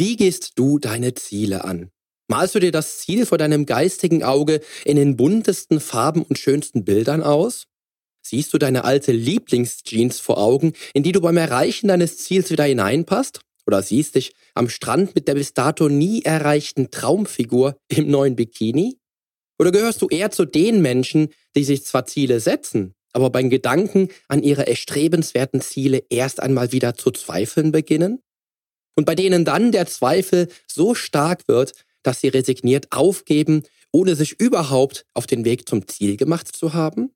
Wie 0.00 0.16
gehst 0.16 0.52
du 0.54 0.78
deine 0.78 1.12
Ziele 1.12 1.62
an? 1.62 1.90
Malst 2.26 2.54
du 2.54 2.58
dir 2.58 2.72
das 2.72 3.00
Ziel 3.00 3.26
vor 3.26 3.36
deinem 3.36 3.66
geistigen 3.66 4.22
Auge 4.22 4.62
in 4.86 4.96
den 4.96 5.14
buntesten 5.14 5.78
Farben 5.78 6.22
und 6.22 6.38
schönsten 6.38 6.86
Bildern 6.86 7.22
aus? 7.22 7.66
Siehst 8.22 8.54
du 8.54 8.56
deine 8.56 8.84
alte 8.84 9.12
Lieblingsjeans 9.12 10.18
vor 10.18 10.38
Augen, 10.38 10.72
in 10.94 11.02
die 11.02 11.12
du 11.12 11.20
beim 11.20 11.36
Erreichen 11.36 11.88
deines 11.88 12.16
Ziels 12.16 12.50
wieder 12.50 12.64
hineinpasst? 12.64 13.42
Oder 13.66 13.82
siehst 13.82 14.14
dich 14.14 14.32
am 14.54 14.70
Strand 14.70 15.14
mit 15.14 15.28
der 15.28 15.34
bis 15.34 15.52
dato 15.52 15.90
nie 15.90 16.22
erreichten 16.22 16.90
Traumfigur 16.90 17.76
im 17.88 18.10
neuen 18.10 18.36
Bikini? 18.36 18.96
Oder 19.58 19.70
gehörst 19.70 20.00
du 20.00 20.08
eher 20.08 20.30
zu 20.30 20.46
den 20.46 20.80
Menschen, 20.80 21.28
die 21.54 21.64
sich 21.64 21.84
zwar 21.84 22.06
Ziele 22.06 22.40
setzen, 22.40 22.94
aber 23.12 23.28
beim 23.28 23.50
Gedanken 23.50 24.08
an 24.28 24.42
ihre 24.42 24.66
erstrebenswerten 24.66 25.60
Ziele 25.60 26.04
erst 26.08 26.40
einmal 26.40 26.72
wieder 26.72 26.94
zu 26.94 27.10
zweifeln 27.10 27.70
beginnen? 27.70 28.22
Und 29.00 29.06
bei 29.06 29.14
denen 29.14 29.46
dann 29.46 29.72
der 29.72 29.86
Zweifel 29.86 30.48
so 30.66 30.94
stark 30.94 31.48
wird, 31.48 31.72
dass 32.02 32.20
sie 32.20 32.28
resigniert 32.28 32.88
aufgeben, 32.90 33.62
ohne 33.92 34.14
sich 34.14 34.38
überhaupt 34.38 35.06
auf 35.14 35.26
den 35.26 35.46
Weg 35.46 35.66
zum 35.66 35.88
Ziel 35.88 36.18
gemacht 36.18 36.54
zu 36.54 36.74
haben? 36.74 37.10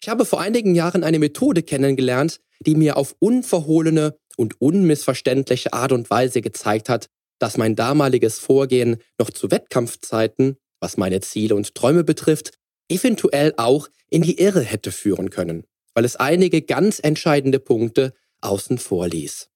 Ich 0.00 0.08
habe 0.08 0.24
vor 0.24 0.40
einigen 0.40 0.76
Jahren 0.76 1.02
eine 1.02 1.18
Methode 1.18 1.64
kennengelernt, 1.64 2.38
die 2.60 2.76
mir 2.76 2.96
auf 2.96 3.16
unverhohlene 3.18 4.16
und 4.36 4.60
unmissverständliche 4.60 5.72
Art 5.72 5.90
und 5.90 6.08
Weise 6.08 6.40
gezeigt 6.40 6.88
hat, 6.88 7.08
dass 7.40 7.56
mein 7.56 7.74
damaliges 7.74 8.38
Vorgehen 8.38 8.98
noch 9.18 9.30
zu 9.30 9.50
Wettkampfzeiten, 9.50 10.56
was 10.78 10.98
meine 10.98 11.18
Ziele 11.20 11.56
und 11.56 11.74
Träume 11.74 12.04
betrifft, 12.04 12.52
eventuell 12.88 13.54
auch 13.56 13.88
in 14.08 14.22
die 14.22 14.38
Irre 14.38 14.62
hätte 14.62 14.92
führen 14.92 15.30
können, 15.30 15.64
weil 15.94 16.04
es 16.04 16.14
einige 16.14 16.62
ganz 16.62 17.00
entscheidende 17.02 17.58
Punkte 17.58 18.14
außen 18.40 18.78
vor 18.78 19.08
ließ. 19.08 19.50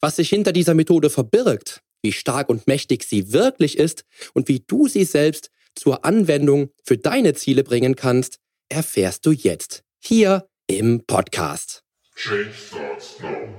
Was 0.00 0.16
sich 0.16 0.28
hinter 0.28 0.52
dieser 0.52 0.74
Methode 0.74 1.10
verbirgt, 1.10 1.80
wie 2.02 2.12
stark 2.12 2.48
und 2.48 2.68
mächtig 2.68 3.02
sie 3.02 3.32
wirklich 3.32 3.76
ist 3.76 4.04
und 4.32 4.46
wie 4.46 4.60
du 4.60 4.86
sie 4.86 5.04
selbst 5.04 5.50
zur 5.74 6.04
Anwendung 6.04 6.70
für 6.84 6.96
deine 6.96 7.34
Ziele 7.34 7.64
bringen 7.64 7.96
kannst, 7.96 8.38
erfährst 8.68 9.26
du 9.26 9.32
jetzt 9.32 9.82
hier 9.98 10.48
im 10.68 11.04
Podcast. 11.04 11.82
Change 12.14 12.52
starts 12.52 13.16
now. 13.20 13.58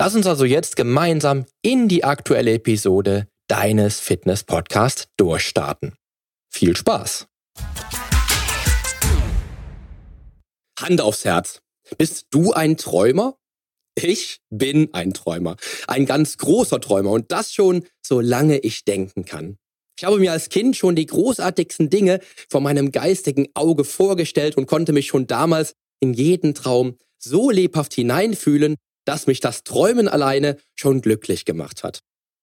Lass 0.00 0.14
uns 0.14 0.28
also 0.28 0.44
jetzt 0.44 0.76
gemeinsam 0.76 1.44
in 1.60 1.88
die 1.88 2.04
aktuelle 2.04 2.52
Episode 2.52 3.26
deines 3.48 3.98
Fitness-Podcasts 3.98 5.08
durchstarten. 5.16 5.96
Viel 6.48 6.76
Spaß! 6.76 7.26
Hand 10.78 11.00
aufs 11.00 11.24
Herz. 11.24 11.62
Bist 11.96 12.28
du 12.30 12.52
ein 12.52 12.76
Träumer? 12.76 13.38
Ich 13.96 14.38
bin 14.50 14.94
ein 14.94 15.14
Träumer. 15.14 15.56
Ein 15.88 16.06
ganz 16.06 16.36
großer 16.36 16.80
Träumer 16.80 17.10
und 17.10 17.32
das 17.32 17.52
schon, 17.52 17.84
solange 18.00 18.58
ich 18.58 18.84
denken 18.84 19.24
kann. 19.24 19.58
Ich 19.98 20.04
habe 20.04 20.20
mir 20.20 20.30
als 20.30 20.48
Kind 20.48 20.76
schon 20.76 20.94
die 20.94 21.06
großartigsten 21.06 21.90
Dinge 21.90 22.20
vor 22.48 22.60
meinem 22.60 22.92
geistigen 22.92 23.48
Auge 23.54 23.82
vorgestellt 23.82 24.56
und 24.56 24.66
konnte 24.66 24.92
mich 24.92 25.08
schon 25.08 25.26
damals 25.26 25.72
in 25.98 26.14
jeden 26.14 26.54
Traum 26.54 26.96
so 27.18 27.50
lebhaft 27.50 27.94
hineinfühlen, 27.94 28.76
dass 29.08 29.26
mich 29.26 29.40
das 29.40 29.64
Träumen 29.64 30.06
alleine 30.06 30.58
schon 30.74 31.00
glücklich 31.00 31.46
gemacht 31.46 31.82
hat. 31.82 32.00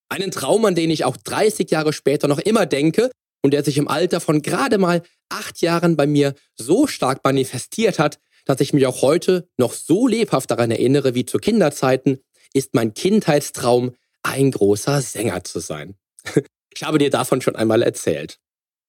Einen 0.09 0.31
Traum, 0.31 0.65
an 0.65 0.73
den 0.73 0.89
ich 0.89 1.05
auch 1.05 1.15
30 1.15 1.69
Jahre 1.69 1.93
später 1.93 2.27
noch 2.27 2.39
immer 2.39 2.65
denke 2.65 3.11
und 3.43 3.51
der 3.51 3.63
sich 3.63 3.77
im 3.77 3.87
Alter 3.87 4.19
von 4.19 4.41
gerade 4.41 4.79
mal 4.79 5.03
acht 5.29 5.61
Jahren 5.61 5.95
bei 5.95 6.07
mir 6.07 6.33
so 6.55 6.87
stark 6.87 7.23
manifestiert 7.23 7.99
hat, 7.99 8.17
dass 8.45 8.61
ich 8.61 8.73
mich 8.73 8.87
auch 8.87 9.03
heute 9.03 9.47
noch 9.57 9.73
so 9.73 10.07
lebhaft 10.07 10.49
daran 10.49 10.71
erinnere 10.71 11.13
wie 11.13 11.25
zu 11.25 11.37
Kinderzeiten, 11.37 12.17
ist 12.53 12.73
mein 12.73 12.95
Kindheitstraum, 12.95 13.95
ein 14.23 14.49
großer 14.49 15.01
Sänger 15.01 15.43
zu 15.43 15.59
sein. 15.59 15.95
Ich 16.77 16.83
habe 16.83 16.97
dir 16.97 17.09
davon 17.09 17.39
schon 17.39 17.55
einmal 17.55 17.81
erzählt. 17.81 18.37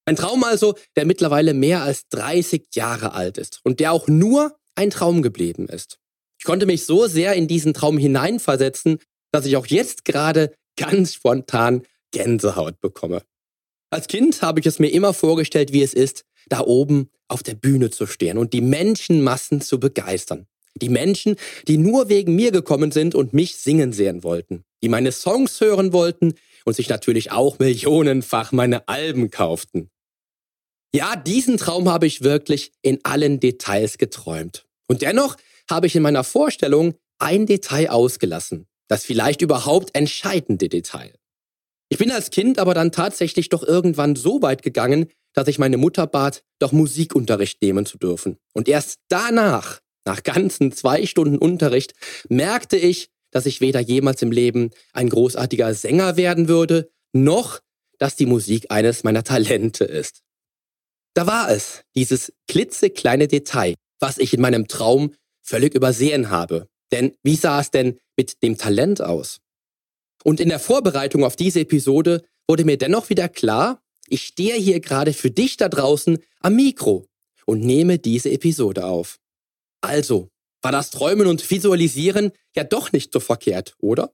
Ein 0.06 0.16
Traum 0.16 0.42
also, 0.42 0.74
der 0.96 1.04
mittlerweile 1.04 1.54
mehr 1.54 1.82
als 1.82 2.08
30 2.08 2.66
Jahre 2.74 3.12
alt 3.12 3.38
ist 3.38 3.60
und 3.62 3.78
der 3.78 3.92
auch 3.92 4.08
nur 4.08 4.56
ein 4.74 4.90
Traum 4.90 5.22
geblieben 5.22 5.68
ist. 5.68 6.00
Ich 6.38 6.44
konnte 6.44 6.66
mich 6.66 6.84
so 6.84 7.06
sehr 7.06 7.34
in 7.34 7.48
diesen 7.48 7.74
Traum 7.74 7.98
hineinversetzen, 7.98 8.98
dass 9.32 9.46
ich 9.46 9.56
auch 9.56 9.66
jetzt 9.66 10.04
gerade 10.04 10.52
ganz 10.76 11.14
spontan 11.14 11.82
Gänsehaut 12.10 12.80
bekomme. 12.80 13.22
Als 13.90 14.08
Kind 14.08 14.42
habe 14.42 14.60
ich 14.60 14.66
es 14.66 14.78
mir 14.78 14.88
immer 14.88 15.14
vorgestellt, 15.14 15.72
wie 15.72 15.82
es 15.82 15.94
ist, 15.94 16.24
da 16.48 16.60
oben 16.60 17.10
auf 17.28 17.42
der 17.42 17.54
Bühne 17.54 17.90
zu 17.90 18.06
stehen 18.06 18.38
und 18.38 18.52
die 18.52 18.60
Menschenmassen 18.60 19.60
zu 19.60 19.80
begeistern. 19.80 20.46
Die 20.76 20.88
Menschen, 20.88 21.36
die 21.66 21.78
nur 21.78 22.08
wegen 22.08 22.34
mir 22.36 22.52
gekommen 22.52 22.92
sind 22.92 23.14
und 23.14 23.32
mich 23.32 23.56
singen 23.56 23.92
sehen 23.92 24.22
wollten, 24.22 24.64
die 24.82 24.88
meine 24.88 25.12
Songs 25.12 25.60
hören 25.60 25.92
wollten 25.92 26.34
und 26.64 26.76
sich 26.76 26.88
natürlich 26.88 27.32
auch 27.32 27.58
millionenfach 27.58 28.52
meine 28.52 28.86
Alben 28.86 29.30
kauften. 29.30 29.88
Ja, 30.94 31.16
diesen 31.16 31.56
Traum 31.56 31.88
habe 31.88 32.06
ich 32.06 32.22
wirklich 32.22 32.72
in 32.82 33.04
allen 33.04 33.40
Details 33.40 33.98
geträumt. 33.98 34.66
Und 34.86 35.02
dennoch 35.02 35.36
habe 35.70 35.86
ich 35.86 35.96
in 35.96 36.02
meiner 36.02 36.24
Vorstellung 36.24 36.94
ein 37.18 37.46
Detail 37.46 37.90
ausgelassen, 37.90 38.66
das 38.88 39.04
vielleicht 39.04 39.42
überhaupt 39.42 39.94
entscheidende 39.94 40.68
Detail. 40.68 41.14
Ich 41.88 41.98
bin 41.98 42.10
als 42.10 42.30
Kind 42.30 42.58
aber 42.58 42.74
dann 42.74 42.92
tatsächlich 42.92 43.48
doch 43.48 43.62
irgendwann 43.62 44.16
so 44.16 44.42
weit 44.42 44.62
gegangen, 44.62 45.06
dass 45.34 45.48
ich 45.48 45.58
meine 45.58 45.76
Mutter 45.76 46.06
bat, 46.06 46.42
doch 46.58 46.72
Musikunterricht 46.72 47.60
nehmen 47.62 47.86
zu 47.86 47.98
dürfen. 47.98 48.38
Und 48.54 48.68
erst 48.68 49.00
danach, 49.08 49.80
nach 50.04 50.22
ganzen 50.22 50.72
zwei 50.72 51.06
Stunden 51.06 51.38
Unterricht, 51.38 51.94
merkte 52.28 52.76
ich, 52.76 53.08
dass 53.30 53.46
ich 53.46 53.60
weder 53.60 53.80
jemals 53.80 54.22
im 54.22 54.32
Leben 54.32 54.70
ein 54.92 55.08
großartiger 55.08 55.74
Sänger 55.74 56.16
werden 56.16 56.48
würde, 56.48 56.90
noch 57.12 57.60
dass 57.98 58.16
die 58.16 58.26
Musik 58.26 58.66
eines 58.70 59.04
meiner 59.04 59.24
Talente 59.24 59.84
ist. 59.84 60.22
Da 61.14 61.26
war 61.26 61.50
es, 61.50 61.82
dieses 61.94 62.32
klitzekleine 62.46 63.26
Detail, 63.28 63.74
was 64.00 64.18
ich 64.18 64.34
in 64.34 64.40
meinem 64.40 64.68
Traum 64.68 65.14
völlig 65.46 65.74
übersehen 65.74 66.30
habe. 66.30 66.68
Denn 66.92 67.16
wie 67.22 67.36
sah 67.36 67.60
es 67.60 67.70
denn 67.70 67.98
mit 68.16 68.42
dem 68.42 68.58
Talent 68.58 69.00
aus? 69.00 69.40
Und 70.24 70.40
in 70.40 70.48
der 70.48 70.58
Vorbereitung 70.58 71.24
auf 71.24 71.36
diese 71.36 71.60
Episode 71.60 72.24
wurde 72.48 72.64
mir 72.64 72.76
dennoch 72.76 73.10
wieder 73.10 73.28
klar, 73.28 73.80
ich 74.08 74.22
stehe 74.24 74.56
hier 74.56 74.80
gerade 74.80 75.12
für 75.12 75.30
dich 75.30 75.56
da 75.56 75.68
draußen 75.68 76.18
am 76.40 76.56
Mikro 76.56 77.06
und 77.44 77.60
nehme 77.60 77.98
diese 77.98 78.30
Episode 78.30 78.84
auf. 78.84 79.18
Also, 79.80 80.28
war 80.62 80.72
das 80.72 80.90
Träumen 80.90 81.26
und 81.26 81.48
Visualisieren 81.48 82.32
ja 82.54 82.64
doch 82.64 82.92
nicht 82.92 83.12
so 83.12 83.20
verkehrt, 83.20 83.74
oder? 83.78 84.12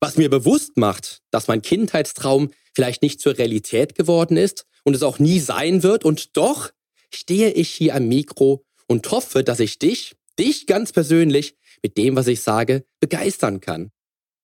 Was 0.00 0.16
mir 0.16 0.30
bewusst 0.30 0.76
macht, 0.76 1.22
dass 1.30 1.48
mein 1.48 1.62
Kindheitstraum 1.62 2.50
vielleicht 2.74 3.02
nicht 3.02 3.20
zur 3.20 3.38
Realität 3.38 3.94
geworden 3.94 4.36
ist 4.36 4.66
und 4.82 4.94
es 4.94 5.02
auch 5.02 5.18
nie 5.18 5.40
sein 5.40 5.82
wird 5.82 6.04
und 6.04 6.36
doch 6.36 6.70
stehe 7.12 7.50
ich 7.50 7.70
hier 7.70 7.94
am 7.94 8.08
Mikro 8.08 8.64
und 8.86 9.10
hoffe, 9.10 9.44
dass 9.44 9.60
ich 9.60 9.78
dich 9.78 10.14
dich 10.38 10.66
ganz 10.66 10.92
persönlich 10.92 11.56
mit 11.82 11.96
dem, 11.96 12.16
was 12.16 12.26
ich 12.26 12.40
sage, 12.40 12.84
begeistern 13.00 13.60
kann. 13.60 13.90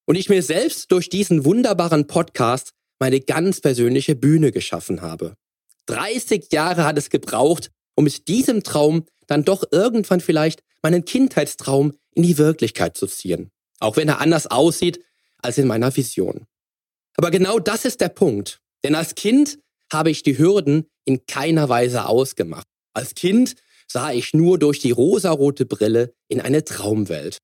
Und 0.06 0.16
ich 0.16 0.28
mir 0.28 0.42
selbst 0.42 0.90
durch 0.92 1.08
diesen 1.08 1.44
wunderbaren 1.44 2.06
Podcast 2.06 2.72
meine 2.98 3.20
ganz 3.20 3.60
persönliche 3.60 4.14
Bühne 4.14 4.52
geschaffen 4.52 5.02
habe. 5.02 5.36
30 5.86 6.52
Jahre 6.52 6.84
hat 6.84 6.98
es 6.98 7.10
gebraucht, 7.10 7.70
um 7.94 8.04
mit 8.04 8.28
diesem 8.28 8.62
Traum 8.62 9.06
dann 9.26 9.44
doch 9.44 9.64
irgendwann 9.70 10.20
vielleicht 10.20 10.62
meinen 10.82 11.04
Kindheitstraum 11.04 11.92
in 12.14 12.22
die 12.22 12.38
Wirklichkeit 12.38 12.96
zu 12.96 13.06
ziehen. 13.06 13.50
Auch 13.78 13.96
wenn 13.96 14.08
er 14.08 14.20
anders 14.20 14.46
aussieht 14.46 15.00
als 15.38 15.58
in 15.58 15.66
meiner 15.66 15.94
Vision. 15.96 16.46
Aber 17.16 17.30
genau 17.30 17.58
das 17.58 17.84
ist 17.84 18.00
der 18.00 18.08
Punkt. 18.08 18.60
Denn 18.84 18.94
als 18.94 19.14
Kind 19.14 19.58
habe 19.92 20.10
ich 20.10 20.22
die 20.22 20.38
Hürden 20.38 20.86
in 21.04 21.26
keiner 21.26 21.68
Weise 21.68 22.06
ausgemacht. 22.06 22.66
Als 22.92 23.14
Kind 23.14 23.56
sah 23.90 24.12
ich 24.12 24.34
nur 24.34 24.58
durch 24.58 24.78
die 24.78 24.92
rosarote 24.92 25.66
Brille 25.66 26.14
in 26.28 26.40
eine 26.40 26.64
Traumwelt. 26.64 27.38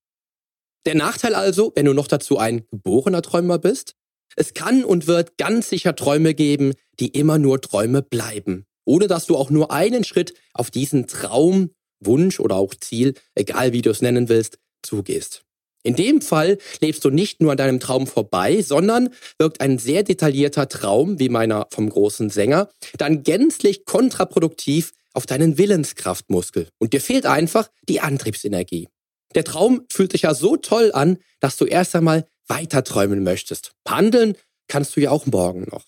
Der 0.87 0.95
Nachteil 0.95 1.35
also, 1.35 1.73
wenn 1.75 1.87
du 1.87 1.93
noch 1.93 2.07
dazu 2.07 2.39
ein 2.39 2.65
geborener 2.71 3.23
Träumer 3.23 3.59
bist, 3.59 3.95
es 4.37 4.55
kann 4.55 4.85
und 4.85 5.09
wird 5.09 5.39
ganz 5.39 5.69
sicher 5.69 5.97
Träume 5.97 6.35
geben, 6.35 6.75
die 7.01 7.09
immer 7.09 7.39
nur 7.39 7.61
Träume 7.61 8.03
bleiben, 8.03 8.65
ohne 8.85 9.09
dass 9.09 9.27
du 9.27 9.37
auch 9.37 9.51
nur 9.51 9.73
einen 9.73 10.05
Schritt 10.05 10.35
auf 10.55 10.71
diesen 10.71 11.09
Traum, 11.09 11.71
Wunsch 11.99 12.39
oder 12.39 12.57
auch 12.57 12.75
Ziel, 12.75 13.15
egal 13.35 13.73
wie 13.73 13.83
du 13.83 13.91
es 13.91 14.03
nennen 14.03 14.29
willst, 14.29 14.59
zugehst. 14.83 15.43
In 15.83 15.97
dem 15.97 16.21
Fall 16.21 16.59
lebst 16.81 17.05
du 17.05 17.11
nicht 17.11 17.41
nur 17.41 17.53
an 17.53 17.57
deinem 17.57 17.81
Traum 17.81 18.07
vorbei, 18.07 18.61
sondern 18.63 19.11
wirkt 19.39 19.61
ein 19.61 19.79
sehr 19.79 20.03
detaillierter 20.03 20.69
Traum, 20.69 21.19
wie 21.19 21.29
meiner 21.29 21.67
vom 21.71 21.89
großen 21.89 22.29
Sänger, 22.29 22.69
dann 22.99 23.23
gänzlich 23.23 23.85
kontraproduktiv 23.85 24.93
auf 25.17 25.27
deinen 25.27 25.59
Willenskraftmuskel 25.59 26.69
und 26.79 26.93
dir 26.93 27.01
fehlt 27.01 27.27
einfach 27.27 27.71
die 27.89 28.01
Antriebsenergie. 28.01 28.89
Der 29.35 29.45
Traum 29.45 29.87
fühlt 29.91 30.13
sich 30.13 30.23
ja 30.23 30.35
so 30.35 30.57
toll 30.57 30.93
an, 30.93 31.19
dass 31.41 31.57
du 31.57 31.65
erst 31.65 31.97
einmal 31.97 32.29
weiter 32.47 32.85
träumen 32.85 33.25
möchtest. 33.25 33.73
Handeln 33.89 34.37
kannst 34.69 34.97
du 34.97 35.01
ja 35.01 35.11
auch 35.11 35.27
morgen 35.27 35.67
noch. 35.71 35.85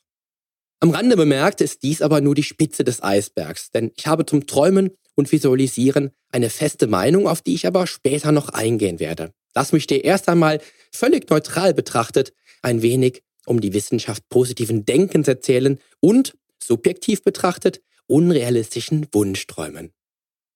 Am 0.81 0.91
Rande 0.91 1.17
bemerkt 1.17 1.61
ist 1.61 1.83
dies 1.83 2.03
aber 2.03 2.21
nur 2.21 2.35
die 2.35 2.43
Spitze 2.43 2.85
des 2.85 3.03
Eisbergs, 3.03 3.71
denn 3.71 3.93
ich 3.97 4.07
habe 4.07 4.27
zum 4.27 4.47
Träumen 4.47 4.91
und 5.15 5.31
Visualisieren 5.33 6.11
eine 6.31 6.51
feste 6.51 6.87
Meinung, 6.87 7.27
auf 7.27 7.43
die 7.43 7.55
ich 7.55 7.67
aber 7.67 7.87
später 7.87 8.33
noch 8.33 8.51
eingehen 8.51 9.01
werde. 9.01 9.33
Lass 9.55 9.73
mich 9.73 9.87
dir 9.87 10.05
erst 10.05 10.29
einmal 10.29 10.61
völlig 10.93 11.29
neutral 11.31 11.75
betrachtet 11.75 12.33
ein 12.63 12.83
wenig 12.83 13.23
um 13.47 13.61
die 13.61 13.73
Wissenschaft 13.73 14.29
positiven 14.29 14.85
Denkens 14.85 15.27
erzählen 15.27 15.79
und 16.01 16.35
subjektiv 16.63 17.23
betrachtet 17.23 17.81
unrealistischen 18.09 19.07
Wunschträumen. 19.13 19.93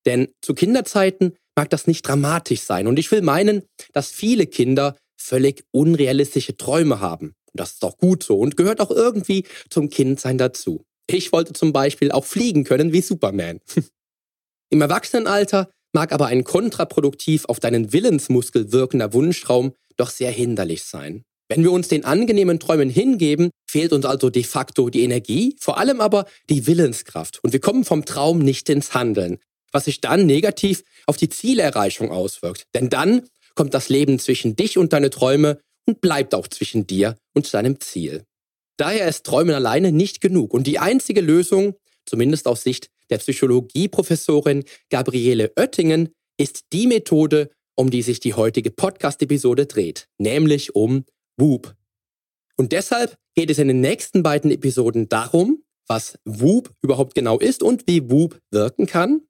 Denn 0.05 0.29
zu 0.41 0.55
Kinderzeiten 0.55 1.37
mag 1.57 1.71
das 1.71 1.87
nicht 1.87 2.03
dramatisch 2.03 2.63
sein 2.63 2.87
und 2.87 2.99
ich 2.99 3.11
will 3.13 3.23
meinen, 3.23 3.63
dass 3.93 4.11
viele 4.11 4.47
Kinder 4.47 4.97
völlig 5.17 5.65
unrealistische 5.71 6.57
Träume 6.57 7.01
haben. 7.01 7.35
Das 7.55 7.73
ist 7.73 7.83
doch 7.83 7.99
gut 7.99 8.23
so 8.23 8.39
und 8.39 8.57
gehört 8.57 8.81
auch 8.81 8.91
irgendwie 8.91 9.45
zum 9.71 9.91
Kindsein 9.91 10.39
dazu. 10.39 10.85
Ich 11.07 11.33
wollte 11.33 11.53
zum 11.53 11.73
Beispiel 11.73 12.11
auch 12.11 12.25
fliegen 12.25 12.65
können 12.65 12.93
wie 12.93 13.03
Superman. 13.03 13.61
Im 14.71 14.81
Erwachsenenalter 14.81 15.71
mag 15.93 16.13
aber 16.13 16.27
ein 16.27 16.45
kontraproduktiv 16.45 17.45
auf 17.45 17.61
deinen 17.61 17.93
Willensmuskel 17.93 18.73
wirkender 18.73 19.13
Wunschtraum 19.13 19.75
doch 19.97 20.11
sehr 20.11 20.31
hinderlich 20.31 20.85
sein. 20.85 21.25
Wenn 21.55 21.65
wir 21.65 21.73
uns 21.73 21.89
den 21.89 22.07
angenehmen 22.07 22.59
Träumen 22.59 22.89
hingeben, 22.89 23.51
fehlt 23.69 23.93
uns 23.93 24.07
also 24.07 24.31
de 24.31 24.43
facto 24.43 24.89
die 24.89 25.03
Energie, 25.03 25.55
vor 25.61 25.77
allem 25.77 26.01
aber 26.01 26.25
die 26.49 26.67
Willenskraft 26.67 27.45
und 27.45 27.53
wir 27.53 27.61
kommen 27.61 27.85
vom 27.85 28.07
Traum 28.07 28.39
nicht 28.39 28.71
ins 28.71 28.95
Handeln, 28.95 29.37
was 29.71 29.85
sich 29.85 30.01
dann 30.01 30.25
negativ 30.25 30.83
auf 31.05 31.19
die 31.19 31.29
Zielerreichung 31.29 32.11
auswirkt. 32.11 32.65
Denn 32.75 32.89
dann 32.89 33.29
kommt 33.55 33.75
das 33.75 33.91
Leben 33.91 34.19
zwischen 34.19 34.57
dich 34.57 34.79
und 34.79 34.95
deine 34.95 35.11
Träume 35.11 35.59
und 35.85 36.01
bleibt 36.01 36.35
auch 36.35 36.49
zwischen 36.49 36.87
dir 36.87 37.17
und 37.35 37.53
deinem 37.53 37.79
Ziel. 37.81 38.25
Daher 38.79 39.07
ist 39.07 39.27
Träumen 39.27 39.55
alleine 39.55 39.93
nicht 39.93 40.23
genug 40.23 40.55
und 40.55 40.67
die 40.67 40.79
einzige 40.79 41.21
Lösung, 41.21 41.75
zumindest 42.07 42.49
aus 42.49 42.63
Sicht 42.63 42.89
der 43.11 43.19
Psychologieprofessorin 43.19 44.65
Gabriele 44.89 45.53
Oettingen 45.59 46.15
ist 46.39 46.73
die 46.73 46.87
Methode, 46.87 47.51
um 47.75 47.91
die 47.91 48.01
sich 48.01 48.21
die 48.21 48.33
heutige 48.33 48.71
Podcast-Episode 48.71 49.67
dreht, 49.67 50.07
nämlich 50.17 50.75
um 50.75 51.05
WOOP. 51.37 51.75
Und 52.57 52.73
deshalb 52.73 53.17
geht 53.35 53.51
es 53.51 53.59
in 53.59 53.69
den 53.69 53.81
nächsten 53.81 54.23
beiden 54.23 54.51
Episoden 54.51 55.09
darum, 55.09 55.63
was 55.87 56.19
WOOP 56.25 56.73
überhaupt 56.83 57.15
genau 57.15 57.39
ist 57.39 57.63
und 57.63 57.87
wie 57.87 58.11
WOOP 58.11 58.41
wirken 58.51 58.87
kann, 58.87 59.23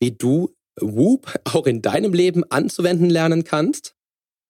wie 0.00 0.12
du 0.12 0.54
WOOP 0.80 1.32
auch 1.44 1.66
in 1.66 1.82
deinem 1.82 2.12
Leben 2.12 2.44
anzuwenden 2.50 3.10
lernen 3.10 3.44
kannst, 3.44 3.94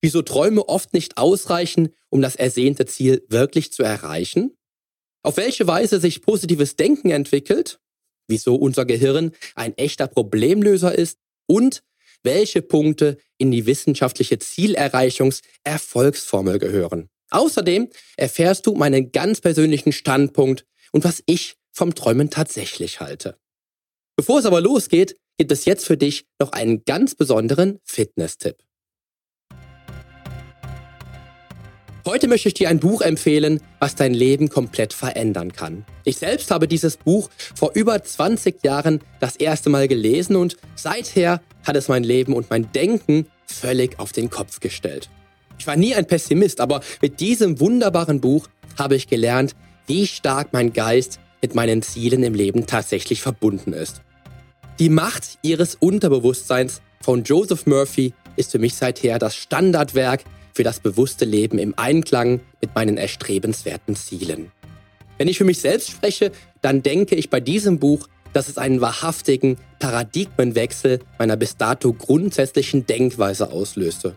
wieso 0.02 0.22
Träume 0.22 0.68
oft 0.68 0.92
nicht 0.92 1.18
ausreichen, 1.18 1.90
um 2.10 2.22
das 2.22 2.36
ersehnte 2.36 2.86
Ziel 2.86 3.24
wirklich 3.28 3.72
zu 3.72 3.82
erreichen, 3.82 4.56
auf 5.22 5.36
welche 5.36 5.66
Weise 5.66 6.00
sich 6.00 6.22
positives 6.22 6.76
Denken 6.76 7.10
entwickelt 7.10 7.80
wieso 8.28 8.54
unser 8.56 8.84
Gehirn 8.84 9.32
ein 9.54 9.76
echter 9.76 10.06
Problemlöser 10.06 10.96
ist 10.96 11.18
und 11.46 11.82
welche 12.24 12.62
Punkte 12.62 13.18
in 13.38 13.50
die 13.50 13.66
wissenschaftliche 13.66 14.38
Zielerreichungs-Erfolgsformel 14.38 16.58
gehören. 16.58 17.08
Außerdem 17.30 17.88
erfährst 18.16 18.66
du 18.66 18.74
meinen 18.74 19.12
ganz 19.12 19.40
persönlichen 19.40 19.92
Standpunkt 19.92 20.66
und 20.92 21.04
was 21.04 21.22
ich 21.26 21.56
vom 21.70 21.94
Träumen 21.94 22.30
tatsächlich 22.30 23.00
halte. 23.00 23.38
Bevor 24.16 24.38
es 24.38 24.46
aber 24.46 24.60
losgeht, 24.60 25.16
gibt 25.36 25.52
es 25.52 25.64
jetzt 25.64 25.86
für 25.86 25.96
dich 25.96 26.26
noch 26.38 26.52
einen 26.52 26.84
ganz 26.84 27.14
besonderen 27.14 27.78
Fitness-Tipp. 27.82 28.62
Heute 32.06 32.28
möchte 32.28 32.48
ich 32.48 32.54
dir 32.54 32.68
ein 32.68 32.80
Buch 32.80 33.00
empfehlen, 33.00 33.62
was 33.78 33.94
dein 33.94 34.12
Leben 34.12 34.50
komplett 34.50 34.92
verändern 34.92 35.54
kann. 35.54 35.86
Ich 36.04 36.18
selbst 36.18 36.50
habe 36.50 36.68
dieses 36.68 36.98
Buch 36.98 37.30
vor 37.54 37.70
über 37.72 38.02
20 38.02 38.62
Jahren 38.62 39.00
das 39.20 39.36
erste 39.36 39.70
Mal 39.70 39.88
gelesen 39.88 40.36
und 40.36 40.58
seither 40.74 41.40
hat 41.66 41.76
es 41.76 41.88
mein 41.88 42.04
Leben 42.04 42.34
und 42.34 42.50
mein 42.50 42.70
Denken 42.72 43.26
völlig 43.46 43.98
auf 43.98 44.12
den 44.12 44.28
Kopf 44.28 44.60
gestellt. 44.60 45.08
Ich 45.58 45.66
war 45.66 45.76
nie 45.76 45.94
ein 45.94 46.06
Pessimist, 46.06 46.60
aber 46.60 46.82
mit 47.00 47.20
diesem 47.20 47.58
wunderbaren 47.58 48.20
Buch 48.20 48.48
habe 48.78 48.96
ich 48.96 49.08
gelernt, 49.08 49.56
wie 49.86 50.06
stark 50.06 50.52
mein 50.52 50.74
Geist 50.74 51.20
mit 51.40 51.54
meinen 51.54 51.80
Zielen 51.80 52.22
im 52.22 52.34
Leben 52.34 52.66
tatsächlich 52.66 53.22
verbunden 53.22 53.72
ist. 53.72 54.02
Die 54.78 54.90
Macht 54.90 55.38
ihres 55.40 55.74
Unterbewusstseins 55.74 56.82
von 57.00 57.24
Joseph 57.24 57.64
Murphy 57.64 58.12
ist 58.36 58.52
für 58.52 58.58
mich 58.58 58.74
seither 58.74 59.18
das 59.18 59.36
Standardwerk 59.36 60.24
für 60.54 60.62
das 60.62 60.80
bewusste 60.80 61.24
Leben 61.24 61.58
im 61.58 61.74
Einklang 61.76 62.40
mit 62.60 62.74
meinen 62.74 62.96
erstrebenswerten 62.96 63.96
Zielen. 63.96 64.52
Wenn 65.18 65.28
ich 65.28 65.38
für 65.38 65.44
mich 65.44 65.58
selbst 65.58 65.90
spreche, 65.90 66.32
dann 66.62 66.82
denke 66.82 67.14
ich 67.16 67.28
bei 67.28 67.40
diesem 67.40 67.78
Buch, 67.78 68.08
dass 68.32 68.48
es 68.48 68.58
einen 68.58 68.80
wahrhaftigen 68.80 69.58
Paradigmenwechsel 69.78 71.00
meiner 71.18 71.36
bis 71.36 71.56
dato 71.56 71.92
grundsätzlichen 71.92 72.86
Denkweise 72.86 73.50
auslöste. 73.50 74.16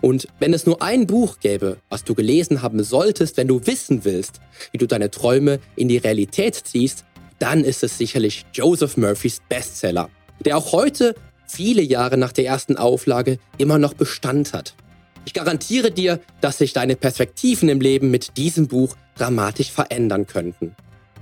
Und 0.00 0.26
wenn 0.40 0.52
es 0.52 0.66
nur 0.66 0.82
ein 0.82 1.06
Buch 1.06 1.38
gäbe, 1.38 1.78
was 1.88 2.02
du 2.02 2.14
gelesen 2.14 2.60
haben 2.60 2.82
solltest, 2.82 3.36
wenn 3.36 3.46
du 3.46 3.64
wissen 3.66 4.04
willst, 4.04 4.40
wie 4.72 4.78
du 4.78 4.86
deine 4.86 5.12
Träume 5.12 5.60
in 5.76 5.86
die 5.86 5.98
Realität 5.98 6.56
ziehst, 6.56 7.04
dann 7.38 7.64
ist 7.64 7.84
es 7.84 7.98
sicherlich 7.98 8.44
Joseph 8.52 8.96
Murphys 8.96 9.40
Bestseller, 9.48 10.10
der 10.44 10.56
auch 10.56 10.72
heute, 10.72 11.14
viele 11.46 11.82
Jahre 11.82 12.16
nach 12.16 12.32
der 12.32 12.46
ersten 12.46 12.76
Auflage, 12.76 13.38
immer 13.58 13.78
noch 13.78 13.94
Bestand 13.94 14.52
hat. 14.52 14.74
Ich 15.24 15.34
garantiere 15.34 15.90
dir, 15.90 16.20
dass 16.40 16.58
sich 16.58 16.72
deine 16.72 16.96
Perspektiven 16.96 17.68
im 17.68 17.80
Leben 17.80 18.10
mit 18.10 18.36
diesem 18.36 18.66
Buch 18.66 18.96
dramatisch 19.16 19.70
verändern 19.70 20.26
könnten. 20.26 20.74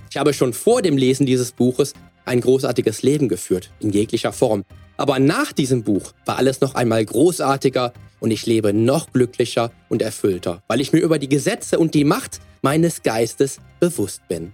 Ich 0.09 0.17
habe 0.17 0.33
schon 0.33 0.53
vor 0.53 0.81
dem 0.81 0.97
Lesen 0.97 1.25
dieses 1.25 1.51
Buches 1.51 1.93
ein 2.25 2.41
großartiges 2.41 3.03
Leben 3.03 3.29
geführt, 3.29 3.71
in 3.79 3.91
jeglicher 3.91 4.33
Form. 4.33 4.63
Aber 4.97 5.19
nach 5.19 5.53
diesem 5.53 5.83
Buch 5.83 6.13
war 6.25 6.37
alles 6.37 6.61
noch 6.61 6.75
einmal 6.75 7.03
großartiger 7.03 7.93
und 8.19 8.31
ich 8.31 8.45
lebe 8.45 8.73
noch 8.73 9.11
glücklicher 9.11 9.71
und 9.89 10.01
erfüllter, 10.01 10.61
weil 10.67 10.81
ich 10.81 10.93
mir 10.93 10.99
über 10.99 11.17
die 11.17 11.29
Gesetze 11.29 11.79
und 11.79 11.93
die 11.93 12.03
Macht 12.03 12.39
meines 12.61 13.03
Geistes 13.03 13.57
bewusst 13.79 14.21
bin. 14.27 14.53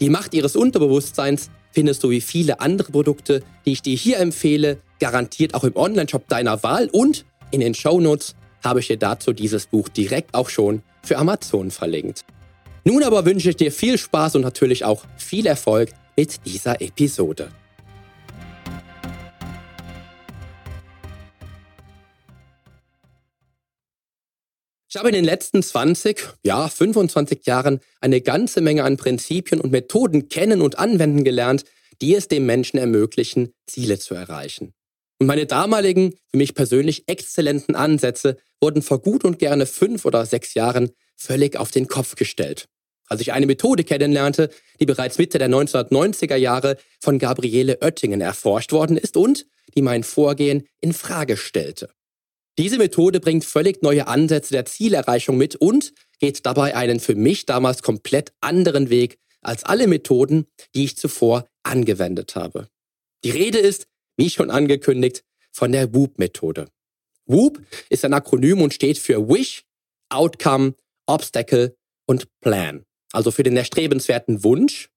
Die 0.00 0.10
Macht 0.10 0.34
ihres 0.34 0.56
Unterbewusstseins 0.56 1.50
findest 1.70 2.02
du 2.02 2.10
wie 2.10 2.20
viele 2.20 2.60
andere 2.60 2.92
Produkte, 2.92 3.42
die 3.64 3.72
ich 3.72 3.82
dir 3.82 3.96
hier 3.96 4.18
empfehle, 4.18 4.78
garantiert 5.00 5.54
auch 5.54 5.64
im 5.64 5.76
Onlineshop 5.76 6.28
deiner 6.28 6.62
Wahl 6.62 6.88
und 6.92 7.24
in 7.50 7.60
den 7.60 7.74
Shownotes 7.74 8.34
habe 8.64 8.80
ich 8.80 8.88
dir 8.88 8.96
dazu 8.96 9.32
dieses 9.32 9.66
Buch 9.66 9.88
direkt 9.88 10.34
auch 10.34 10.48
schon 10.48 10.82
für 11.02 11.18
Amazon 11.18 11.70
verlinkt. 11.70 12.24
Nun 12.84 13.02
aber 13.02 13.24
wünsche 13.24 13.50
ich 13.50 13.56
dir 13.56 13.72
viel 13.72 13.98
Spaß 13.98 14.36
und 14.36 14.42
natürlich 14.42 14.84
auch 14.84 15.04
viel 15.16 15.46
Erfolg 15.46 15.90
mit 16.16 16.44
dieser 16.44 16.80
Episode. 16.80 17.48
Ich 24.88 24.98
habe 24.98 25.08
in 25.08 25.14
den 25.14 25.24
letzten 25.24 25.62
20, 25.62 26.22
ja 26.44 26.68
25 26.68 27.46
Jahren 27.46 27.80
eine 28.02 28.20
ganze 28.20 28.60
Menge 28.60 28.84
an 28.84 28.98
Prinzipien 28.98 29.58
und 29.58 29.72
Methoden 29.72 30.28
kennen 30.28 30.60
und 30.60 30.78
anwenden 30.78 31.24
gelernt, 31.24 31.64
die 32.02 32.14
es 32.14 32.28
dem 32.28 32.44
Menschen 32.44 32.78
ermöglichen, 32.78 33.54
Ziele 33.66 33.98
zu 33.98 34.14
erreichen. 34.14 34.74
Und 35.22 35.28
meine 35.28 35.46
damaligen, 35.46 36.16
für 36.32 36.36
mich 36.36 36.52
persönlich 36.52 37.04
exzellenten 37.06 37.76
Ansätze 37.76 38.38
wurden 38.60 38.82
vor 38.82 39.00
gut 39.00 39.22
und 39.22 39.38
gerne 39.38 39.66
fünf 39.66 40.04
oder 40.04 40.26
sechs 40.26 40.54
Jahren 40.54 40.90
völlig 41.14 41.56
auf 41.56 41.70
den 41.70 41.86
Kopf 41.86 42.16
gestellt. 42.16 42.66
Als 43.06 43.20
ich 43.20 43.32
eine 43.32 43.46
Methode 43.46 43.84
kennenlernte, 43.84 44.50
die 44.80 44.84
bereits 44.84 45.18
Mitte 45.18 45.38
der 45.38 45.48
1990er 45.48 46.34
Jahre 46.34 46.76
von 47.00 47.20
Gabriele 47.20 47.78
Oettingen 47.80 48.20
erforscht 48.20 48.72
worden 48.72 48.96
ist 48.96 49.16
und 49.16 49.46
die 49.76 49.82
mein 49.82 50.02
Vorgehen 50.02 50.66
in 50.80 50.92
Frage 50.92 51.36
stellte. 51.36 51.88
Diese 52.58 52.78
Methode 52.78 53.20
bringt 53.20 53.44
völlig 53.44 53.80
neue 53.80 54.08
Ansätze 54.08 54.54
der 54.54 54.64
Zielerreichung 54.64 55.36
mit 55.36 55.54
und 55.54 55.92
geht 56.18 56.44
dabei 56.46 56.74
einen 56.74 56.98
für 56.98 57.14
mich 57.14 57.46
damals 57.46 57.82
komplett 57.82 58.32
anderen 58.40 58.90
Weg 58.90 59.20
als 59.40 59.62
alle 59.62 59.86
Methoden, 59.86 60.46
die 60.74 60.82
ich 60.82 60.96
zuvor 60.96 61.46
angewendet 61.62 62.34
habe. 62.34 62.66
Die 63.24 63.30
Rede 63.30 63.58
ist 63.58 63.86
wie 64.22 64.30
schon 64.30 64.52
angekündigt, 64.52 65.24
von 65.50 65.72
der 65.72 65.92
WOOP-Methode. 65.92 66.68
WOOP 67.26 67.60
ist 67.90 68.04
ein 68.04 68.14
Akronym 68.14 68.62
und 68.62 68.72
steht 68.72 68.96
für 68.96 69.28
Wish, 69.28 69.64
Outcome, 70.10 70.74
Obstacle 71.06 71.74
und 72.06 72.28
Plan. 72.40 72.84
Also 73.12 73.32
für 73.32 73.42
den 73.42 73.56
erstrebenswerten 73.56 74.44
Wunsch, 74.44 74.90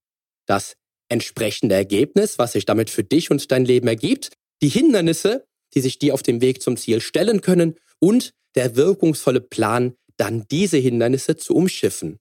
das 0.46 0.76
entsprechende 1.10 1.74
Ergebnis, 1.74 2.38
was 2.38 2.52
sich 2.52 2.66
damit 2.66 2.92
für 2.92 3.04
dich 3.04 3.32
und 3.32 3.52
dein 3.52 3.66
Leben 3.66 3.88
ergibt, 3.88 4.30
die 4.62 4.70
Hindernisse, 4.70 5.48
die 5.74 5.82
sich 5.82 5.98
dir 5.98 6.14
auf 6.14 6.22
dem 6.22 6.40
Weg 6.40 6.62
zum 6.62 6.78
Ziel 6.78 7.02
stellen 7.02 7.42
können 7.42 7.76
und 7.98 8.32
der 8.54 8.76
wirkungsvolle 8.76 9.42
Plan, 9.42 9.96
dann 10.18 10.46
diese 10.52 10.78
Hindernisse 10.78 11.36
zu 11.36 11.56
umschiffen. 11.56 12.20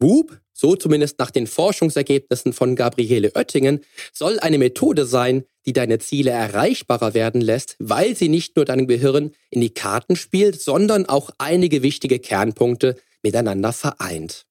WOOP, 0.00 0.40
so 0.54 0.76
zumindest 0.76 1.18
nach 1.18 1.30
den 1.30 1.46
Forschungsergebnissen 1.46 2.54
von 2.54 2.74
Gabriele 2.74 3.32
Oettingen, 3.34 3.84
soll 4.14 4.40
eine 4.40 4.56
Methode 4.56 5.04
sein, 5.04 5.44
die 5.66 5.72
deine 5.72 5.98
Ziele 5.98 6.30
erreichbarer 6.30 7.14
werden 7.14 7.40
lässt, 7.40 7.76
weil 7.78 8.16
sie 8.16 8.28
nicht 8.28 8.56
nur 8.56 8.64
deinem 8.64 8.86
Gehirn 8.86 9.32
in 9.50 9.60
die 9.60 9.74
Karten 9.74 10.16
spielt, 10.16 10.60
sondern 10.60 11.06
auch 11.06 11.30
einige 11.38 11.82
wichtige 11.82 12.18
Kernpunkte 12.18 12.96
miteinander 13.22 13.72
vereint. 13.72 14.46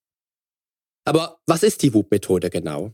Aber 1.04 1.40
was 1.46 1.64
ist 1.64 1.82
die 1.82 1.94
WOOP-Methode 1.94 2.50
genau? 2.50 2.94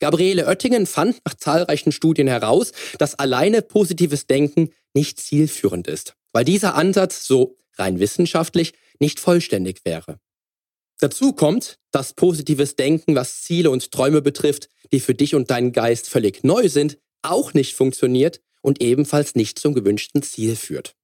Gabriele 0.00 0.46
Oettingen 0.46 0.86
fand 0.86 1.20
nach 1.24 1.34
zahlreichen 1.34 1.92
Studien 1.92 2.26
heraus, 2.26 2.72
dass 2.98 3.14
alleine 3.14 3.62
positives 3.62 4.26
Denken 4.26 4.70
nicht 4.92 5.20
zielführend 5.20 5.86
ist, 5.86 6.16
weil 6.32 6.44
dieser 6.44 6.74
Ansatz 6.74 7.26
so 7.26 7.56
rein 7.76 8.00
wissenschaftlich 8.00 8.72
nicht 8.98 9.20
vollständig 9.20 9.84
wäre. 9.84 10.18
Dazu 11.00 11.32
kommt, 11.32 11.78
dass 11.90 12.12
positives 12.12 12.76
Denken, 12.76 13.14
was 13.14 13.42
Ziele 13.42 13.70
und 13.70 13.90
Träume 13.90 14.22
betrifft, 14.22 14.68
die 14.92 15.00
für 15.00 15.14
dich 15.14 15.34
und 15.34 15.50
deinen 15.50 15.72
Geist 15.72 16.08
völlig 16.08 16.44
neu 16.44 16.68
sind, 16.68 16.98
auch 17.24 17.54
nicht 17.54 17.74
funktioniert 17.74 18.40
und 18.62 18.80
ebenfalls 18.82 19.34
nicht 19.34 19.58
zum 19.58 19.74
gewünschten 19.74 20.22
Ziel 20.22 20.56
führt. 20.56 20.94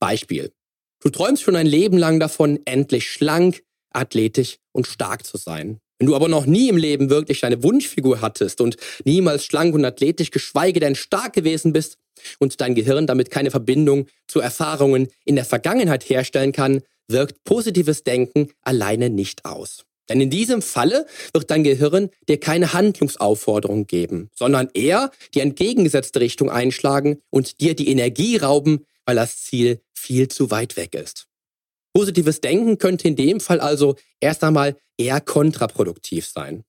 Beispiel. 0.00 0.52
Du 1.00 1.10
träumst 1.10 1.42
schon 1.42 1.56
ein 1.56 1.66
Leben 1.66 1.96
lang 1.96 2.18
davon, 2.18 2.60
endlich 2.64 3.10
schlank, 3.10 3.62
athletisch 3.90 4.58
und 4.72 4.86
stark 4.86 5.24
zu 5.24 5.36
sein. 5.36 5.80
Wenn 5.98 6.06
du 6.06 6.14
aber 6.14 6.28
noch 6.28 6.46
nie 6.46 6.68
im 6.68 6.76
Leben 6.76 7.10
wirklich 7.10 7.40
deine 7.40 7.62
Wunschfigur 7.62 8.20
hattest 8.20 8.60
und 8.60 8.76
niemals 9.04 9.44
schlank 9.44 9.74
und 9.74 9.84
athletisch, 9.84 10.30
geschweige 10.30 10.80
denn 10.80 10.94
stark 10.94 11.32
gewesen 11.32 11.72
bist 11.72 11.98
und 12.38 12.60
dein 12.60 12.74
Gehirn 12.74 13.06
damit 13.06 13.30
keine 13.30 13.50
Verbindung 13.50 14.06
zu 14.28 14.40
Erfahrungen 14.40 15.08
in 15.24 15.34
der 15.34 15.44
Vergangenheit 15.44 16.08
herstellen 16.08 16.52
kann, 16.52 16.82
wirkt 17.08 17.42
positives 17.44 18.04
Denken 18.04 18.52
alleine 18.62 19.10
nicht 19.10 19.44
aus. 19.44 19.84
Denn 20.08 20.20
in 20.20 20.30
diesem 20.30 20.62
Falle 20.62 21.06
wird 21.32 21.50
dein 21.50 21.64
Gehirn 21.64 22.10
dir 22.28 22.40
keine 22.40 22.72
Handlungsaufforderung 22.72 23.86
geben, 23.86 24.30
sondern 24.34 24.70
eher 24.74 25.10
die 25.34 25.40
entgegengesetzte 25.40 26.20
Richtung 26.20 26.50
einschlagen 26.50 27.20
und 27.30 27.60
dir 27.60 27.74
die 27.74 27.90
Energie 27.90 28.36
rauben, 28.36 28.86
weil 29.04 29.16
das 29.16 29.42
Ziel 29.42 29.80
viel 29.94 30.28
zu 30.28 30.50
weit 30.50 30.76
weg 30.76 30.94
ist. 30.94 31.26
Positives 31.94 32.40
Denken 32.40 32.78
könnte 32.78 33.08
in 33.08 33.16
dem 33.16 33.40
Fall 33.40 33.60
also 33.60 33.96
erst 34.20 34.44
einmal 34.44 34.76
eher 34.96 35.20
kontraproduktiv 35.20 36.26
sein. 36.26 36.64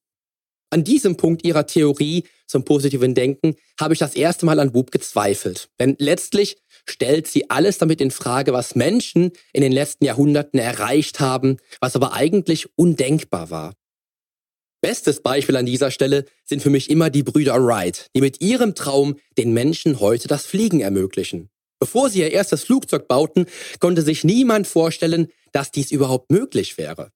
An 0.72 0.84
diesem 0.84 1.18
Punkt 1.18 1.44
ihrer 1.44 1.66
Theorie 1.66 2.26
zum 2.46 2.64
positiven 2.64 3.16
Denken 3.16 3.56
habe 3.80 3.94
ich 3.94 4.00
das 4.00 4.16
erste 4.16 4.46
Mal 4.46 4.60
an 4.60 4.74
Wub 4.74 4.92
gezweifelt. 4.92 5.70
Denn 5.80 5.96
letztlich 6.00 6.58
stellt 6.90 7.28
sie 7.28 7.50
alles 7.50 7.78
damit 7.78 8.02
in 8.02 8.12
Frage, 8.12 8.54
was 8.54 8.76
Menschen 8.76 9.32
in 9.54 9.62
den 9.62 9.72
letzten 9.72 10.06
Jahrhunderten 10.06 10.60
erreicht 10.60 11.20
haben, 11.20 11.58
was 11.80 11.96
aber 11.96 12.14
eigentlich 12.14 12.68
undenkbar 12.78 13.50
war. 13.50 13.74
Bestes 14.82 15.22
Beispiel 15.22 15.58
an 15.58 15.66
dieser 15.66 15.92
Stelle 15.92 16.26
sind 16.46 16.62
für 16.62 16.70
mich 16.70 16.90
immer 16.90 17.10
die 17.10 17.24
Brüder 17.24 17.56
Wright, 17.56 18.08
die 18.16 18.22
mit 18.22 18.42
ihrem 18.42 18.76
Traum 18.76 19.20
den 19.38 19.54
Menschen 19.54 20.00
heute 20.00 20.28
das 20.28 20.46
Fliegen 20.46 20.80
ermöglichen. 20.80 21.50
Bevor 21.80 22.10
sie 22.10 22.20
ihr 22.20 22.32
erstes 22.32 22.64
Flugzeug 22.64 23.08
bauten, 23.08 23.46
konnte 23.80 24.02
sich 24.02 24.24
niemand 24.24 24.68
vorstellen, 24.68 25.28
dass 25.52 25.72
dies 25.72 25.92
überhaupt 25.92 26.32
möglich 26.32 26.78
wäre. 26.78 27.12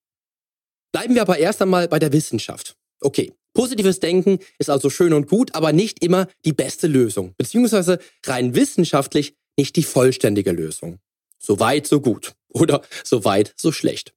Bleiben 0.92 1.16
wir 1.16 1.22
aber 1.22 1.38
erst 1.38 1.62
einmal 1.62 1.88
bei 1.88 2.00
der 2.00 2.14
Wissenschaft. 2.14 2.76
Okay, 3.02 3.34
positives 3.54 4.00
Denken 4.00 4.40
ist 4.60 4.70
also 4.70 4.90
schön 4.90 5.14
und 5.14 5.28
gut, 5.28 5.56
aber 5.56 5.74
nicht 5.74 6.04
immer 6.04 6.28
die 6.46 6.54
beste 6.54 6.88
Lösung, 6.88 7.34
beziehungsweise 7.38 8.00
rein 8.26 8.56
wissenschaftlich 8.56 9.36
nicht 9.58 9.76
die 9.76 9.84
vollständige 9.84 10.52
Lösung. 10.52 11.00
So 11.40 11.60
weit, 11.60 11.88
so 11.88 12.00
gut. 12.02 12.34
Oder 12.54 12.82
so 13.04 13.26
weit, 13.26 13.54
so 13.58 13.72
schlecht. 13.72 14.14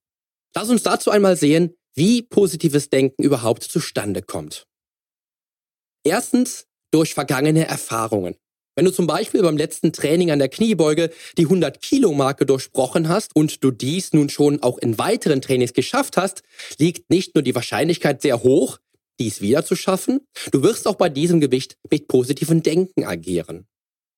Lass 0.55 0.69
uns 0.69 0.83
dazu 0.83 1.11
einmal 1.11 1.35
sehen, 1.37 1.75
wie 1.95 2.21
positives 2.21 2.89
Denken 2.89 3.23
überhaupt 3.23 3.63
zustande 3.63 4.21
kommt. 4.21 4.67
Erstens 6.03 6.67
durch 6.91 7.13
vergangene 7.13 7.67
Erfahrungen. 7.67 8.35
Wenn 8.75 8.85
du 8.85 8.91
zum 8.91 9.07
Beispiel 9.07 9.41
beim 9.41 9.57
letzten 9.57 9.91
Training 9.91 10.29
an 10.29 10.37
der 10.37 10.49
Kniebeuge 10.49 11.09
die 11.37 11.45
100 11.45 11.81
Kilo 11.81 12.13
Marke 12.13 12.45
durchbrochen 12.45 13.09
hast 13.09 13.35
und 13.35 13.63
du 13.63 13.71
dies 13.71 14.13
nun 14.13 14.29
schon 14.29 14.61
auch 14.61 14.77
in 14.77 14.99
weiteren 14.99 15.41
Trainings 15.41 15.73
geschafft 15.73 16.15
hast, 16.15 16.43
liegt 16.77 17.09
nicht 17.09 17.33
nur 17.33 17.41
die 17.41 17.55
Wahrscheinlichkeit 17.55 18.21
sehr 18.21 18.43
hoch, 18.43 18.77
dies 19.19 19.41
wieder 19.41 19.65
zu 19.65 19.75
schaffen, 19.75 20.21
du 20.51 20.61
wirst 20.61 20.87
auch 20.87 20.95
bei 20.95 21.09
diesem 21.09 21.39
Gewicht 21.41 21.75
mit 21.89 22.07
positivem 22.07 22.61
Denken 22.61 23.03
agieren. 23.03 23.67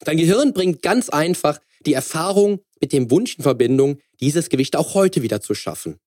Dein 0.03 0.17
Gehirn 0.17 0.53
bringt 0.53 0.81
ganz 0.81 1.09
einfach 1.09 1.59
die 1.85 1.93
Erfahrung 1.93 2.61
mit 2.81 2.93
dem 2.93 3.11
Wunsch 3.11 3.37
in 3.37 3.43
Verbindung, 3.43 3.99
dieses 4.19 4.49
Gewicht 4.49 4.75
auch 4.75 4.93
heute 4.93 5.21
wieder 5.21 5.41
zu 5.41 5.53
schaffen. 5.53 5.99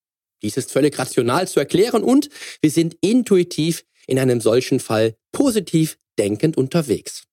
Dies 0.42 0.56
ist 0.56 0.72
völlig 0.72 0.98
rational 0.98 1.46
zu 1.46 1.60
erklären 1.60 2.02
und 2.02 2.28
wir 2.60 2.70
sind 2.70 2.96
intuitiv 3.00 3.84
in 4.06 4.18
einem 4.18 4.40
solchen 4.40 4.80
Fall 4.80 5.14
positiv 5.30 5.98
denkend 6.18 6.56
unterwegs. 6.56 7.24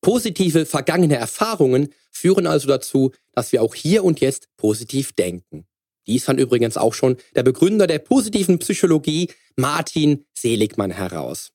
Positive 0.00 0.64
vergangene 0.64 1.16
Erfahrungen 1.16 1.92
führen 2.10 2.46
also 2.46 2.66
dazu, 2.68 3.12
dass 3.32 3.52
wir 3.52 3.62
auch 3.62 3.74
hier 3.74 4.02
und 4.04 4.20
jetzt 4.20 4.48
positiv 4.56 5.12
denken. 5.12 5.66
Dies 6.06 6.24
fand 6.24 6.40
übrigens 6.40 6.76
auch 6.76 6.94
schon 6.94 7.18
der 7.36 7.42
Begründer 7.42 7.86
der 7.86 7.98
positiven 7.98 8.58
Psychologie, 8.58 9.28
Martin 9.56 10.24
Seligmann, 10.32 10.90
heraus. 10.90 11.52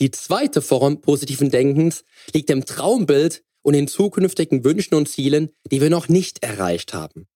Die 0.00 0.10
zweite 0.10 0.62
Form 0.62 1.00
positiven 1.00 1.50
Denkens 1.50 2.04
liegt 2.32 2.50
im 2.50 2.64
Traumbild 2.64 3.42
und 3.62 3.74
in 3.74 3.88
zukünftigen 3.88 4.64
Wünschen 4.64 4.94
und 4.94 5.08
Zielen, 5.08 5.50
die 5.70 5.80
wir 5.80 5.90
noch 5.90 6.08
nicht 6.08 6.42
erreicht 6.42 6.94
haben. 6.94 7.26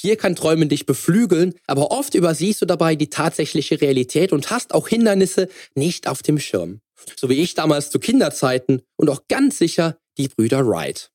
Hier 0.00 0.16
kann 0.16 0.36
Träumen 0.36 0.68
dich 0.68 0.86
beflügeln, 0.86 1.54
aber 1.66 1.90
oft 1.90 2.14
übersiehst 2.14 2.62
du 2.62 2.66
dabei 2.66 2.94
die 2.94 3.10
tatsächliche 3.10 3.80
Realität 3.80 4.32
und 4.32 4.50
hast 4.50 4.72
auch 4.72 4.88
Hindernisse 4.88 5.48
nicht 5.74 6.06
auf 6.06 6.22
dem 6.22 6.38
Schirm. 6.38 6.80
So 7.16 7.28
wie 7.28 7.42
ich 7.42 7.54
damals 7.54 7.90
zu 7.90 7.98
Kinderzeiten 7.98 8.82
und 8.96 9.10
auch 9.10 9.22
ganz 9.28 9.58
sicher 9.58 9.98
die 10.16 10.28
Brüder 10.28 10.66
Wright. 10.66 11.10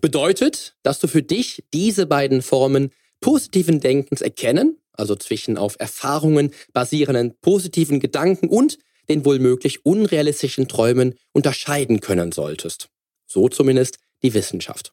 Bedeutet, 0.00 0.76
dass 0.82 1.00
du 1.00 1.08
für 1.08 1.22
dich 1.22 1.64
diese 1.72 2.06
beiden 2.06 2.42
Formen 2.42 2.90
positiven 3.20 3.80
Denkens 3.80 4.20
erkennen, 4.20 4.78
also 4.92 5.16
zwischen 5.16 5.56
auf 5.56 5.76
Erfahrungen 5.78 6.52
basierenden 6.72 7.34
positiven 7.40 7.98
Gedanken 7.98 8.48
und 8.48 8.78
den 9.08 9.24
wohl 9.24 9.38
möglich 9.38 9.84
unrealistischen 9.84 10.68
Träumen 10.68 11.14
unterscheiden 11.32 12.00
können 12.00 12.32
solltest. 12.32 12.88
So 13.26 13.48
zumindest 13.48 13.98
die 14.22 14.34
Wissenschaft. 14.34 14.92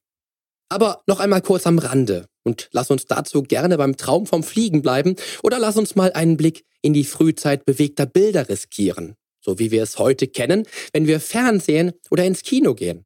Aber 0.69 1.03
noch 1.07 1.19
einmal 1.19 1.41
kurz 1.41 1.67
am 1.67 1.79
Rande 1.79 2.27
und 2.43 2.69
lass 2.71 2.89
uns 2.89 3.05
dazu 3.05 3.43
gerne 3.43 3.77
beim 3.77 3.97
Traum 3.97 4.25
vom 4.25 4.43
Fliegen 4.43 4.81
bleiben 4.81 5.15
oder 5.43 5.59
lass 5.59 5.77
uns 5.77 5.95
mal 5.95 6.11
einen 6.13 6.37
Blick 6.37 6.63
in 6.81 6.93
die 6.93 7.03
Frühzeit 7.03 7.65
bewegter 7.65 8.05
Bilder 8.05 8.49
riskieren, 8.49 9.15
so 9.41 9.59
wie 9.59 9.71
wir 9.71 9.83
es 9.83 9.99
heute 9.99 10.27
kennen, 10.27 10.67
wenn 10.91 11.07
wir 11.07 11.19
Fernsehen 11.19 11.93
oder 12.09 12.25
ins 12.25 12.41
Kino 12.43 12.73
gehen. 12.73 13.05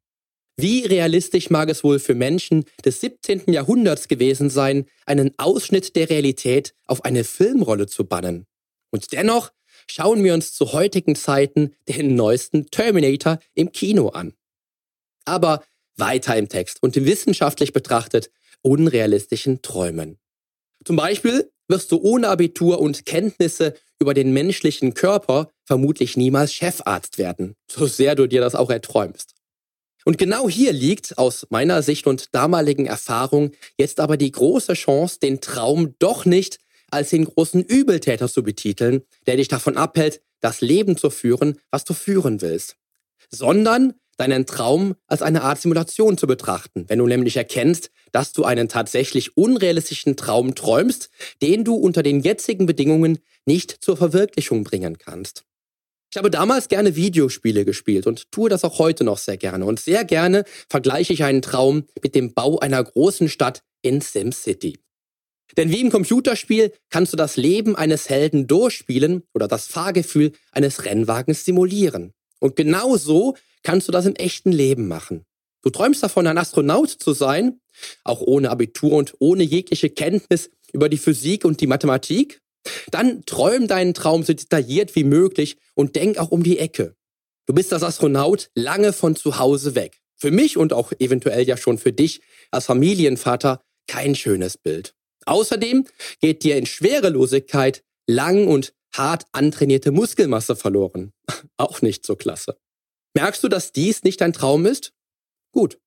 Wie 0.56 0.84
realistisch 0.84 1.48
mag 1.48 1.70
es 1.70 1.84
wohl 1.84 1.98
für 1.98 2.14
Menschen 2.14 2.64
des 2.84 3.00
17. 3.00 3.44
Jahrhunderts 3.46 4.08
gewesen 4.08 4.50
sein, 4.50 4.84
einen 5.06 5.32
Ausschnitt 5.38 5.96
der 5.96 6.10
Realität 6.10 6.74
auf 6.86 7.04
eine 7.04 7.24
Filmrolle 7.24 7.86
zu 7.86 8.04
bannen? 8.04 8.46
Und 8.90 9.12
dennoch 9.12 9.52
schauen 9.90 10.22
wir 10.22 10.34
uns 10.34 10.52
zu 10.52 10.72
heutigen 10.72 11.16
Zeiten 11.16 11.74
den 11.88 12.14
neuesten 12.14 12.70
Terminator 12.70 13.38
im 13.54 13.72
Kino 13.72 14.08
an. 14.08 14.34
Aber 15.24 15.64
weiter 15.96 16.36
im 16.36 16.48
Text 16.48 16.82
und 16.82 16.96
wissenschaftlich 16.96 17.72
betrachtet 17.72 18.30
unrealistischen 18.62 19.62
Träumen. 19.62 20.18
Zum 20.84 20.96
Beispiel 20.96 21.50
wirst 21.68 21.92
du 21.92 21.98
ohne 22.00 22.28
Abitur 22.28 22.80
und 22.80 23.04
Kenntnisse 23.04 23.74
über 23.98 24.14
den 24.14 24.32
menschlichen 24.32 24.94
Körper 24.94 25.50
vermutlich 25.64 26.16
niemals 26.16 26.54
Chefarzt 26.54 27.18
werden, 27.18 27.54
so 27.70 27.86
sehr 27.86 28.14
du 28.14 28.26
dir 28.26 28.40
das 28.40 28.54
auch 28.54 28.70
erträumst. 28.70 29.34
Und 30.04 30.16
genau 30.16 30.48
hier 30.48 30.72
liegt 30.72 31.18
aus 31.18 31.46
meiner 31.50 31.82
Sicht 31.82 32.06
und 32.06 32.34
damaligen 32.34 32.86
Erfahrung 32.86 33.52
jetzt 33.76 34.00
aber 34.00 34.16
die 34.16 34.32
große 34.32 34.72
Chance, 34.72 35.18
den 35.20 35.40
Traum 35.40 35.94
doch 35.98 36.24
nicht 36.24 36.58
als 36.90 37.10
den 37.10 37.24
großen 37.24 37.62
Übeltäter 37.62 38.28
zu 38.28 38.42
betiteln, 38.42 39.02
der 39.26 39.36
dich 39.36 39.48
davon 39.48 39.76
abhält, 39.76 40.20
das 40.40 40.60
Leben 40.60 40.96
zu 40.96 41.10
führen, 41.10 41.58
was 41.70 41.84
du 41.84 41.94
führen 41.94 42.40
willst, 42.40 42.76
sondern 43.30 43.94
deinen 44.16 44.44
Traum 44.44 44.96
als 45.06 45.22
eine 45.22 45.42
Art 45.42 45.60
Simulation 45.60 46.18
zu 46.18 46.26
betrachten, 46.26 46.84
wenn 46.88 46.98
du 46.98 47.06
nämlich 47.06 47.36
erkennst, 47.36 47.90
dass 48.12 48.32
du 48.32 48.44
einen 48.44 48.68
tatsächlich 48.68 49.36
unrealistischen 49.36 50.16
Traum 50.16 50.54
träumst, 50.54 51.08
den 51.40 51.64
du 51.64 51.74
unter 51.74 52.02
den 52.02 52.20
jetzigen 52.20 52.66
Bedingungen 52.66 53.18
nicht 53.46 53.82
zur 53.82 53.96
Verwirklichung 53.96 54.62
bringen 54.64 54.98
kannst. 54.98 55.44
Ich 56.12 56.18
habe 56.18 56.30
damals 56.30 56.68
gerne 56.68 56.96
Videospiele 56.96 57.64
gespielt 57.64 58.06
und 58.06 58.30
tue 58.32 58.50
das 58.50 58.64
auch 58.64 58.78
heute 58.78 59.04
noch 59.04 59.18
sehr 59.18 59.36
gerne. 59.36 59.64
Und 59.64 59.78
sehr 59.78 60.04
gerne 60.04 60.44
vergleiche 60.68 61.12
ich 61.12 61.22
einen 61.22 61.40
Traum 61.40 61.84
mit 62.02 62.16
dem 62.16 62.34
Bau 62.34 62.58
einer 62.58 62.82
großen 62.82 63.28
Stadt 63.28 63.62
in 63.80 64.00
SimCity. 64.00 64.80
Denn 65.56 65.70
wie 65.70 65.80
im 65.80 65.90
Computerspiel 65.90 66.72
kannst 66.90 67.12
du 67.12 67.16
das 67.16 67.36
Leben 67.36 67.76
eines 67.76 68.08
Helden 68.08 68.46
durchspielen 68.46 69.24
oder 69.34 69.48
das 69.48 69.66
Fahrgefühl 69.66 70.32
eines 70.52 70.84
Rennwagens 70.84 71.44
simulieren. 71.44 72.12
Und 72.38 72.56
genau 72.56 72.96
so 72.96 73.36
kannst 73.62 73.88
du 73.88 73.92
das 73.92 74.06
im 74.06 74.16
echten 74.16 74.52
Leben 74.52 74.88
machen. 74.88 75.24
Du 75.62 75.70
träumst 75.70 76.02
davon, 76.02 76.26
ein 76.26 76.38
Astronaut 76.38 76.88
zu 76.90 77.12
sein, 77.12 77.60
auch 78.04 78.20
ohne 78.20 78.50
Abitur 78.50 78.92
und 78.92 79.14
ohne 79.18 79.42
jegliche 79.42 79.90
Kenntnis 79.90 80.50
über 80.72 80.88
die 80.88 80.98
Physik 80.98 81.44
und 81.44 81.60
die 81.60 81.66
Mathematik. 81.66 82.40
Dann 82.90 83.24
träum 83.26 83.68
deinen 83.68 83.94
Traum 83.94 84.22
so 84.22 84.32
detailliert 84.32 84.94
wie 84.94 85.04
möglich 85.04 85.56
und 85.74 85.96
denk 85.96 86.18
auch 86.18 86.30
um 86.30 86.42
die 86.42 86.58
Ecke. 86.58 86.94
Du 87.46 87.54
bist 87.54 87.72
als 87.72 87.82
Astronaut 87.82 88.50
lange 88.54 88.92
von 88.92 89.16
zu 89.16 89.38
Hause 89.38 89.74
weg. 89.74 89.98
Für 90.16 90.30
mich 90.30 90.56
und 90.56 90.72
auch 90.72 90.92
eventuell 90.98 91.46
ja 91.46 91.56
schon 91.56 91.78
für 91.78 91.92
dich 91.92 92.20
als 92.50 92.66
Familienvater 92.66 93.62
kein 93.86 94.14
schönes 94.14 94.58
Bild. 94.58 94.94
Außerdem 95.26 95.86
geht 96.20 96.42
dir 96.42 96.56
in 96.56 96.66
Schwerelosigkeit 96.66 97.84
lang 98.06 98.48
und 98.48 98.72
hart 98.94 99.26
antrainierte 99.32 99.92
Muskelmasse 99.92 100.56
verloren. 100.56 101.12
Auch 101.56 101.82
nicht 101.82 102.04
so 102.04 102.16
klasse. 102.16 102.56
Merkst 103.14 103.42
du, 103.42 103.48
dass 103.48 103.72
dies 103.72 104.02
nicht 104.02 104.20
dein 104.20 104.32
Traum 104.32 104.66
ist? 104.66 104.92
Gut. 105.52 105.78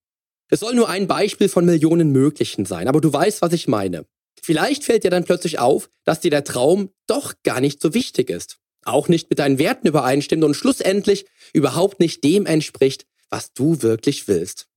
Es 0.49 0.59
soll 0.59 0.75
nur 0.75 0.89
ein 0.89 1.07
Beispiel 1.07 1.49
von 1.49 1.65
Millionen 1.65 2.11
möglichen 2.11 2.65
sein, 2.65 2.87
aber 2.87 3.01
du 3.01 3.11
weißt, 3.11 3.41
was 3.41 3.53
ich 3.53 3.67
meine. 3.67 4.05
Vielleicht 4.41 4.83
fällt 4.83 5.03
dir 5.03 5.09
dann 5.09 5.23
plötzlich 5.23 5.59
auf, 5.59 5.89
dass 6.03 6.19
dir 6.19 6.31
der 6.31 6.43
Traum 6.43 6.89
doch 7.07 7.33
gar 7.43 7.61
nicht 7.61 7.81
so 7.81 7.93
wichtig 7.93 8.29
ist. 8.29 8.59
Auch 8.83 9.07
nicht 9.07 9.29
mit 9.29 9.39
deinen 9.39 9.57
Werten 9.57 9.87
übereinstimmt 9.87 10.43
und 10.43 10.53
schlussendlich 10.53 11.25
überhaupt 11.53 11.99
nicht 11.99 12.23
dem 12.23 12.45
entspricht, 12.45 13.05
was 13.29 13.53
du 13.53 13.81
wirklich 13.81 14.27
willst. 14.27 14.67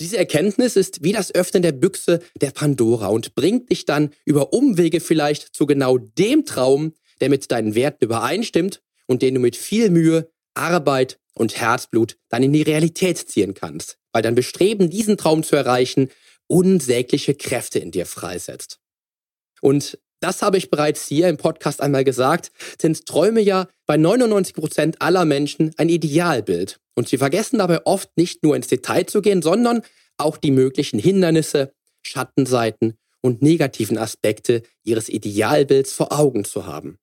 Diese 0.00 0.16
Erkenntnis 0.16 0.76
ist 0.76 1.04
wie 1.04 1.12
das 1.12 1.34
Öffnen 1.34 1.62
der 1.62 1.72
Büchse 1.72 2.20
der 2.40 2.50
Pandora 2.50 3.08
und 3.08 3.34
bringt 3.34 3.70
dich 3.70 3.84
dann 3.84 4.10
über 4.24 4.52
Umwege 4.52 5.00
vielleicht 5.00 5.54
zu 5.54 5.66
genau 5.66 5.98
dem 5.98 6.46
Traum, 6.46 6.94
der 7.20 7.28
mit 7.28 7.50
deinen 7.50 7.74
Werten 7.74 8.06
übereinstimmt 8.06 8.82
und 9.06 9.20
den 9.20 9.34
du 9.34 9.40
mit 9.40 9.56
viel 9.56 9.90
Mühe, 9.90 10.30
Arbeit 10.54 11.18
und 11.34 11.56
Herzblut 11.60 12.16
dann 12.30 12.42
in 12.42 12.52
die 12.52 12.62
Realität 12.62 13.18
ziehen 13.18 13.54
kannst, 13.54 13.98
weil 14.12 14.22
dein 14.22 14.34
Bestreben, 14.34 14.88
diesen 14.88 15.18
Traum 15.18 15.42
zu 15.42 15.54
erreichen, 15.54 16.08
unsägliche 16.46 17.34
Kräfte 17.34 17.78
in 17.78 17.90
dir 17.90 18.06
freisetzt. 18.06 18.80
Und 19.60 19.98
das 20.20 20.42
habe 20.42 20.58
ich 20.58 20.70
bereits 20.70 21.06
hier 21.06 21.28
im 21.28 21.36
Podcast 21.36 21.80
einmal 21.80 22.04
gesagt, 22.04 22.52
sind 22.80 23.06
Träume 23.06 23.40
ja 23.40 23.68
bei 23.86 23.96
99 23.96 24.54
Prozent 24.54 25.02
aller 25.02 25.24
Menschen 25.24 25.72
ein 25.76 25.88
Idealbild. 25.88 26.78
Und 26.94 27.08
sie 27.08 27.18
vergessen 27.18 27.58
dabei 27.58 27.84
oft 27.86 28.16
nicht 28.16 28.42
nur 28.42 28.54
ins 28.54 28.68
Detail 28.68 29.06
zu 29.06 29.22
gehen, 29.22 29.42
sondern 29.42 29.82
auch 30.18 30.36
die 30.36 30.50
möglichen 30.50 30.98
Hindernisse, 30.98 31.72
Schattenseiten 32.02 32.98
und 33.22 33.42
negativen 33.42 33.98
Aspekte 33.98 34.62
ihres 34.84 35.08
Idealbilds 35.08 35.92
vor 35.92 36.12
Augen 36.12 36.44
zu 36.44 36.66
haben. 36.66 36.98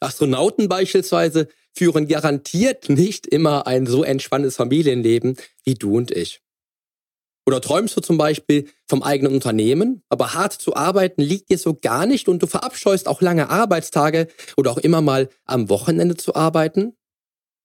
Astronauten 0.00 0.68
beispielsweise 0.68 1.48
führen 1.74 2.06
garantiert 2.06 2.88
nicht 2.88 3.26
immer 3.26 3.66
ein 3.66 3.86
so 3.86 4.04
entspanntes 4.04 4.56
Familienleben 4.56 5.36
wie 5.64 5.74
du 5.74 5.96
und 5.96 6.10
ich. 6.10 6.40
Oder 7.48 7.62
träumst 7.62 7.96
du 7.96 8.02
zum 8.02 8.18
Beispiel 8.18 8.68
vom 8.86 9.02
eigenen 9.02 9.32
Unternehmen, 9.32 10.02
aber 10.10 10.34
hart 10.34 10.52
zu 10.52 10.76
arbeiten 10.76 11.22
liegt 11.22 11.48
dir 11.48 11.56
so 11.56 11.72
gar 11.72 12.04
nicht 12.04 12.28
und 12.28 12.42
du 12.42 12.46
verabscheust 12.46 13.08
auch 13.08 13.22
lange 13.22 13.48
Arbeitstage 13.48 14.28
oder 14.58 14.70
auch 14.70 14.76
immer 14.76 15.00
mal 15.00 15.30
am 15.46 15.70
Wochenende 15.70 16.14
zu 16.14 16.34
arbeiten? 16.34 16.94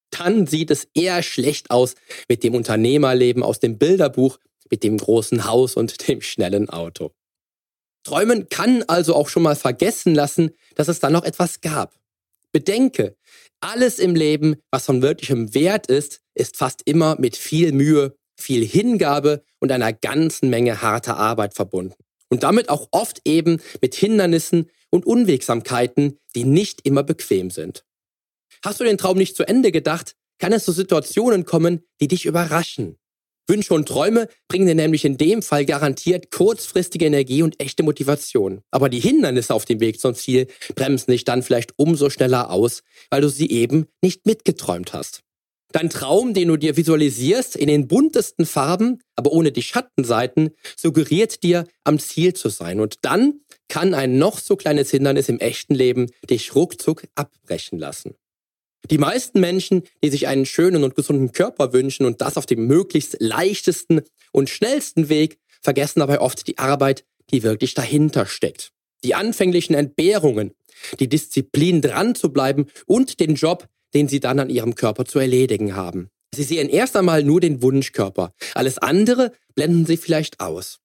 Dann 0.10 0.48
sieht 0.48 0.72
es 0.72 0.88
eher 0.94 1.22
schlecht 1.22 1.70
aus 1.70 1.96
mit 2.30 2.46
dem 2.46 2.56
Unternehmerleben 2.56 3.44
aus 3.44 3.60
dem 3.60 3.78
Bilderbuch, 3.78 4.40
mit 4.72 4.86
dem 4.86 4.98
großen 4.98 5.44
Haus 5.44 5.76
und 5.76 6.08
dem 6.08 6.22
schnellen 6.22 6.70
Auto. 6.70 7.12
Träumen 8.06 8.48
kann 8.48 8.84
also 8.84 9.16
auch 9.16 9.28
schon 9.28 9.44
mal 9.44 9.58
vergessen 9.58 10.16
lassen, 10.16 10.52
dass 10.76 10.88
es 10.88 11.02
da 11.02 11.10
noch 11.10 11.26
etwas 11.26 11.60
gab. 11.60 12.00
Bedenke, 12.54 13.18
alles 13.60 14.00
im 14.00 14.16
Leben, 14.16 14.56
was 14.72 14.86
von 14.86 15.02
wirklichem 15.02 15.54
Wert 15.54 15.88
ist, 15.88 16.22
ist 16.36 16.56
fast 16.56 16.84
immer 16.86 17.20
mit 17.20 17.36
viel 17.36 17.74
Mühe 17.74 18.16
viel 18.38 18.66
Hingabe 18.66 19.44
und 19.60 19.72
einer 19.72 19.94
ganzen 19.94 20.50
Menge 20.50 20.82
harter 20.82 21.18
Arbeit 21.18 21.54
verbunden. 21.54 21.96
Und 22.30 22.44
damit 22.44 22.70
auch 22.70 22.88
oft 22.92 23.22
eben 23.26 23.62
mit 23.82 23.96
Hindernissen 23.96 24.70
und 24.90 25.06
Unwegsamkeiten, 25.06 26.20
die 26.36 26.46
nicht 26.46 26.86
immer 26.86 27.04
bequem 27.04 27.52
sind. 27.52 27.86
Hast 28.64 28.80
du 28.80 28.84
den 28.84 28.98
Traum 28.98 29.18
nicht 29.18 29.36
zu 29.36 29.48
Ende 29.48 29.72
gedacht, 29.72 30.16
kann 30.40 30.54
es 30.54 30.66
zu 30.66 30.72
Situationen 30.72 31.46
kommen, 31.46 31.84
die 32.00 32.08
dich 32.08 32.26
überraschen. 32.26 32.98
Wünsche 33.48 33.74
und 33.74 33.88
Träume 33.88 34.30
bringen 34.48 34.68
dir 34.68 34.76
nämlich 34.76 35.04
in 35.04 35.18
dem 35.18 35.42
Fall 35.42 35.66
garantiert 35.66 36.32
kurzfristige 36.32 37.06
Energie 37.06 37.44
und 37.44 37.60
echte 37.60 37.84
Motivation. 37.84 38.62
Aber 38.72 38.88
die 38.88 39.02
Hindernisse 39.02 39.54
auf 39.54 39.66
dem 39.66 39.82
Weg 39.82 40.00
zum 40.00 40.16
Ziel 40.16 40.48
bremsen 40.76 41.12
dich 41.12 41.26
dann 41.26 41.44
vielleicht 41.44 41.74
umso 41.76 42.10
schneller 42.10 42.52
aus, 42.52 42.84
weil 43.10 43.22
du 43.22 43.30
sie 43.30 43.50
eben 43.50 43.88
nicht 44.02 44.26
mitgeträumt 44.26 44.94
hast. 44.94 45.23
Dein 45.74 45.90
Traum, 45.90 46.36
den 46.36 46.50
du 46.50 46.58
dir 46.58 46.78
visualisierst, 46.78 47.56
in 47.56 47.68
den 47.68 47.88
buntesten 47.88 48.46
Farben, 48.46 49.02
aber 49.16 49.32
ohne 49.32 49.52
die 49.52 49.64
Schattenseiten, 49.64 50.52
suggeriert 50.78 51.42
dir, 51.42 51.66
am 51.84 51.98
Ziel 51.98 52.34
zu 52.36 52.50
sein. 52.50 52.80
Und 52.80 52.98
dann 53.02 53.42
kann 53.70 53.96
ein 53.96 54.20
noch 54.20 54.38
so 54.38 54.56
kleines 54.56 54.92
Hindernis 54.92 55.30
im 55.30 55.40
echten 55.40 55.74
Leben 55.74 56.12
dich 56.30 56.54
ruckzuck 56.54 57.08
abbrechen 57.16 57.80
lassen. 57.80 58.14
Die 58.92 59.00
meisten 59.00 59.40
Menschen, 59.40 59.82
die 60.04 60.12
sich 60.12 60.28
einen 60.28 60.46
schönen 60.46 60.84
und 60.84 60.94
gesunden 60.94 61.32
Körper 61.32 61.74
wünschen 61.74 62.06
und 62.06 62.22
das 62.22 62.38
auf 62.38 62.46
dem 62.46 62.68
möglichst 62.68 63.18
leichtesten 63.20 64.02
und 64.32 64.52
schnellsten 64.52 65.10
Weg, 65.10 65.40
vergessen 65.60 66.02
dabei 66.02 66.22
oft 66.22 66.46
die 66.46 66.60
Arbeit, 66.60 67.04
die 67.32 67.42
wirklich 67.42 67.74
dahinter 67.74 68.28
steckt. 68.28 68.74
Die 69.04 69.16
anfänglichen 69.16 69.74
Entbehrungen, 69.74 70.54
die 71.00 71.10
Disziplin 71.10 71.82
dran 71.82 72.14
zu 72.14 72.32
bleiben 72.32 72.68
und 72.86 73.20
den 73.20 73.34
Job, 73.34 73.68
den 73.94 74.08
sie 74.08 74.20
dann 74.20 74.40
an 74.40 74.50
ihrem 74.50 74.76
Körper 74.76 75.06
zu 75.06 75.20
erledigen 75.20 75.76
haben. 75.76 76.10
Sie 76.34 76.44
sehen 76.44 76.70
erst 76.70 76.96
einmal 76.96 77.24
nur 77.24 77.42
den 77.42 77.62
Wunschkörper. 77.62 78.34
Alles 78.56 78.78
andere 78.78 79.34
blenden 79.56 79.86
sie 79.86 79.98
vielleicht 79.98 80.40
aus. 80.40 80.80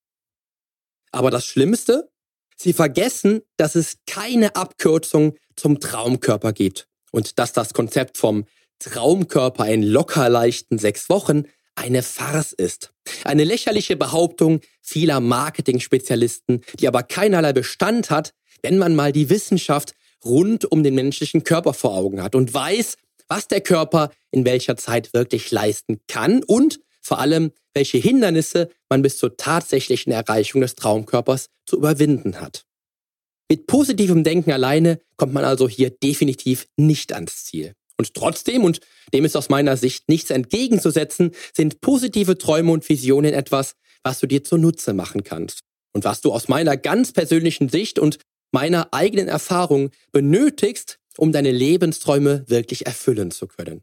Aber 1.10 1.30
das 1.30 1.46
Schlimmste? 1.46 2.10
Sie 2.56 2.72
vergessen, 2.72 3.40
dass 3.56 3.74
es 3.74 3.98
keine 4.06 4.56
Abkürzung 4.56 5.36
zum 5.56 5.80
Traumkörper 5.80 6.52
gibt 6.52 6.88
und 7.12 7.38
dass 7.38 7.52
das 7.52 7.72
Konzept 7.72 8.18
vom 8.18 8.44
Traumkörper 8.78 9.66
in 9.68 9.82
locker 9.82 10.28
leichten 10.28 10.78
sechs 10.78 11.08
Wochen 11.08 11.44
eine 11.76 12.02
Farce 12.02 12.52
ist. 12.52 12.92
Eine 13.24 13.44
lächerliche 13.44 13.96
Behauptung 13.96 14.60
vieler 14.82 15.20
Marketing-Spezialisten, 15.20 16.62
die 16.78 16.88
aber 16.88 17.04
keinerlei 17.04 17.52
Bestand 17.52 18.10
hat, 18.10 18.34
wenn 18.62 18.78
man 18.78 18.96
mal 18.96 19.12
die 19.12 19.30
Wissenschaft 19.30 19.94
rund 20.24 20.70
um 20.70 20.82
den 20.82 20.94
menschlichen 20.94 21.44
Körper 21.44 21.74
vor 21.74 21.94
Augen 21.94 22.22
hat 22.22 22.34
und 22.34 22.52
weiß, 22.52 22.96
was 23.28 23.48
der 23.48 23.60
Körper 23.60 24.10
in 24.30 24.44
welcher 24.44 24.76
Zeit 24.76 25.12
wirklich 25.12 25.50
leisten 25.50 26.00
kann 26.08 26.42
und 26.44 26.80
vor 27.00 27.18
allem, 27.18 27.52
welche 27.74 27.98
Hindernisse 27.98 28.70
man 28.88 29.02
bis 29.02 29.18
zur 29.18 29.36
tatsächlichen 29.36 30.12
Erreichung 30.12 30.60
des 30.60 30.74
Traumkörpers 30.74 31.48
zu 31.64 31.76
überwinden 31.76 32.40
hat. 32.40 32.64
Mit 33.50 33.66
positivem 33.66 34.24
Denken 34.24 34.52
alleine 34.52 35.00
kommt 35.16 35.32
man 35.32 35.44
also 35.44 35.68
hier 35.68 35.90
definitiv 35.90 36.66
nicht 36.76 37.12
ans 37.14 37.44
Ziel. 37.44 37.72
Und 37.96 38.14
trotzdem, 38.14 38.62
und 38.64 38.80
dem 39.12 39.24
ist 39.24 39.36
aus 39.36 39.48
meiner 39.48 39.76
Sicht 39.76 40.08
nichts 40.08 40.30
entgegenzusetzen, 40.30 41.32
sind 41.56 41.80
positive 41.80 42.38
Träume 42.38 42.72
und 42.72 42.88
Visionen 42.88 43.34
etwas, 43.34 43.74
was 44.02 44.20
du 44.20 44.26
dir 44.26 44.44
zunutze 44.44 44.92
machen 44.92 45.24
kannst. 45.24 45.60
Und 45.92 46.04
was 46.04 46.20
du 46.20 46.32
aus 46.32 46.48
meiner 46.48 46.76
ganz 46.76 47.12
persönlichen 47.12 47.68
Sicht 47.68 47.98
und 47.98 48.18
meiner 48.50 48.92
eigenen 48.92 49.28
Erfahrung 49.28 49.90
benötigst, 50.12 50.98
um 51.16 51.32
deine 51.32 51.50
Lebensträume 51.50 52.44
wirklich 52.48 52.86
erfüllen 52.86 53.30
zu 53.30 53.46
können. 53.46 53.82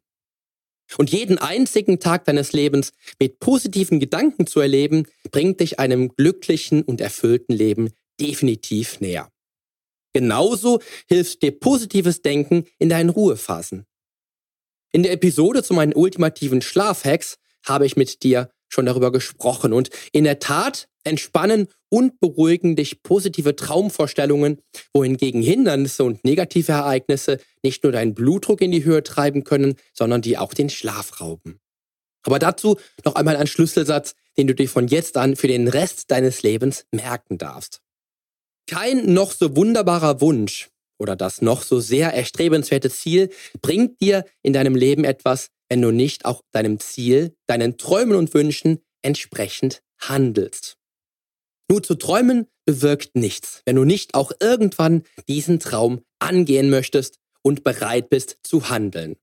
Und 0.97 1.11
jeden 1.11 1.37
einzigen 1.37 1.99
Tag 1.99 2.25
deines 2.25 2.53
Lebens 2.53 2.93
mit 3.19 3.39
positiven 3.39 3.99
Gedanken 3.99 4.47
zu 4.47 4.59
erleben, 4.59 5.07
bringt 5.31 5.59
dich 5.59 5.79
einem 5.79 6.09
glücklichen 6.15 6.83
und 6.83 7.01
erfüllten 7.01 7.53
Leben 7.53 7.91
definitiv 8.19 9.01
näher. 9.01 9.31
Genauso 10.13 10.79
hilft 11.07 11.41
dir 11.41 11.51
positives 11.51 12.21
Denken 12.21 12.65
in 12.77 12.87
deinen 12.87 13.09
Ruhephasen. 13.09 13.85
In 14.93 15.03
der 15.03 15.11
Episode 15.11 15.61
zu 15.61 15.73
meinen 15.73 15.93
ultimativen 15.93 16.61
Schlafhacks 16.61 17.37
habe 17.65 17.85
ich 17.85 17.97
mit 17.97 18.23
dir 18.23 18.49
schon 18.69 18.85
darüber 18.85 19.11
gesprochen. 19.11 19.73
Und 19.73 19.89
in 20.13 20.23
der 20.23 20.39
Tat 20.39 20.87
entspannen 21.05 21.67
und 21.89 22.19
beruhigen 22.19 22.75
dich 22.75 23.03
positive 23.03 23.55
Traumvorstellungen, 23.55 24.61
wohingegen 24.93 25.41
Hindernisse 25.41 26.03
und 26.03 26.25
negative 26.25 26.73
Ereignisse 26.73 27.39
nicht 27.63 27.83
nur 27.83 27.93
deinen 27.93 28.13
Blutdruck 28.13 28.61
in 28.61 28.71
die 28.71 28.83
Höhe 28.83 29.03
treiben 29.03 29.43
können, 29.43 29.75
sondern 29.93 30.21
dir 30.21 30.41
auch 30.41 30.53
den 30.53 30.69
Schlaf 30.69 31.21
rauben. 31.21 31.59
Aber 32.23 32.39
dazu 32.39 32.77
noch 33.05 33.15
einmal 33.15 33.37
ein 33.37 33.47
Schlüsselsatz, 33.47 34.15
den 34.37 34.47
du 34.47 34.55
dir 34.55 34.67
von 34.67 34.87
jetzt 34.87 35.15
an 35.17 35.35
für 35.35 35.47
den 35.47 35.67
Rest 35.67 36.11
deines 36.11 36.43
Lebens 36.43 36.85
merken 36.91 37.37
darfst. 37.37 37.81
Kein 38.67 39.13
noch 39.13 39.31
so 39.31 39.55
wunderbarer 39.55 40.21
Wunsch 40.21 40.69
oder 40.97 41.15
das 41.15 41.41
noch 41.41 41.61
so 41.61 41.79
sehr 41.79 42.13
erstrebenswerte 42.13 42.89
Ziel 42.89 43.29
bringt 43.61 44.01
dir 44.01 44.25
in 44.41 44.53
deinem 44.53 44.75
Leben 44.75 45.03
etwas, 45.03 45.49
wenn 45.69 45.81
du 45.81 45.91
nicht 45.91 46.25
auch 46.25 46.41
deinem 46.51 46.79
Ziel, 46.79 47.35
deinen 47.47 47.77
Träumen 47.77 48.15
und 48.15 48.33
Wünschen 48.33 48.79
entsprechend 49.01 49.81
handelst. 49.99 50.77
Nur 51.69 51.81
zu 51.81 51.95
träumen 51.95 52.47
bewirkt 52.65 53.15
nichts, 53.15 53.61
wenn 53.65 53.75
du 53.75 53.83
nicht 53.83 54.13
auch 54.13 54.31
irgendwann 54.39 55.03
diesen 55.27 55.59
Traum 55.59 56.01
angehen 56.19 56.69
möchtest 56.69 57.19
und 57.41 57.63
bereit 57.63 58.09
bist 58.09 58.37
zu 58.43 58.69
handeln. 58.69 59.15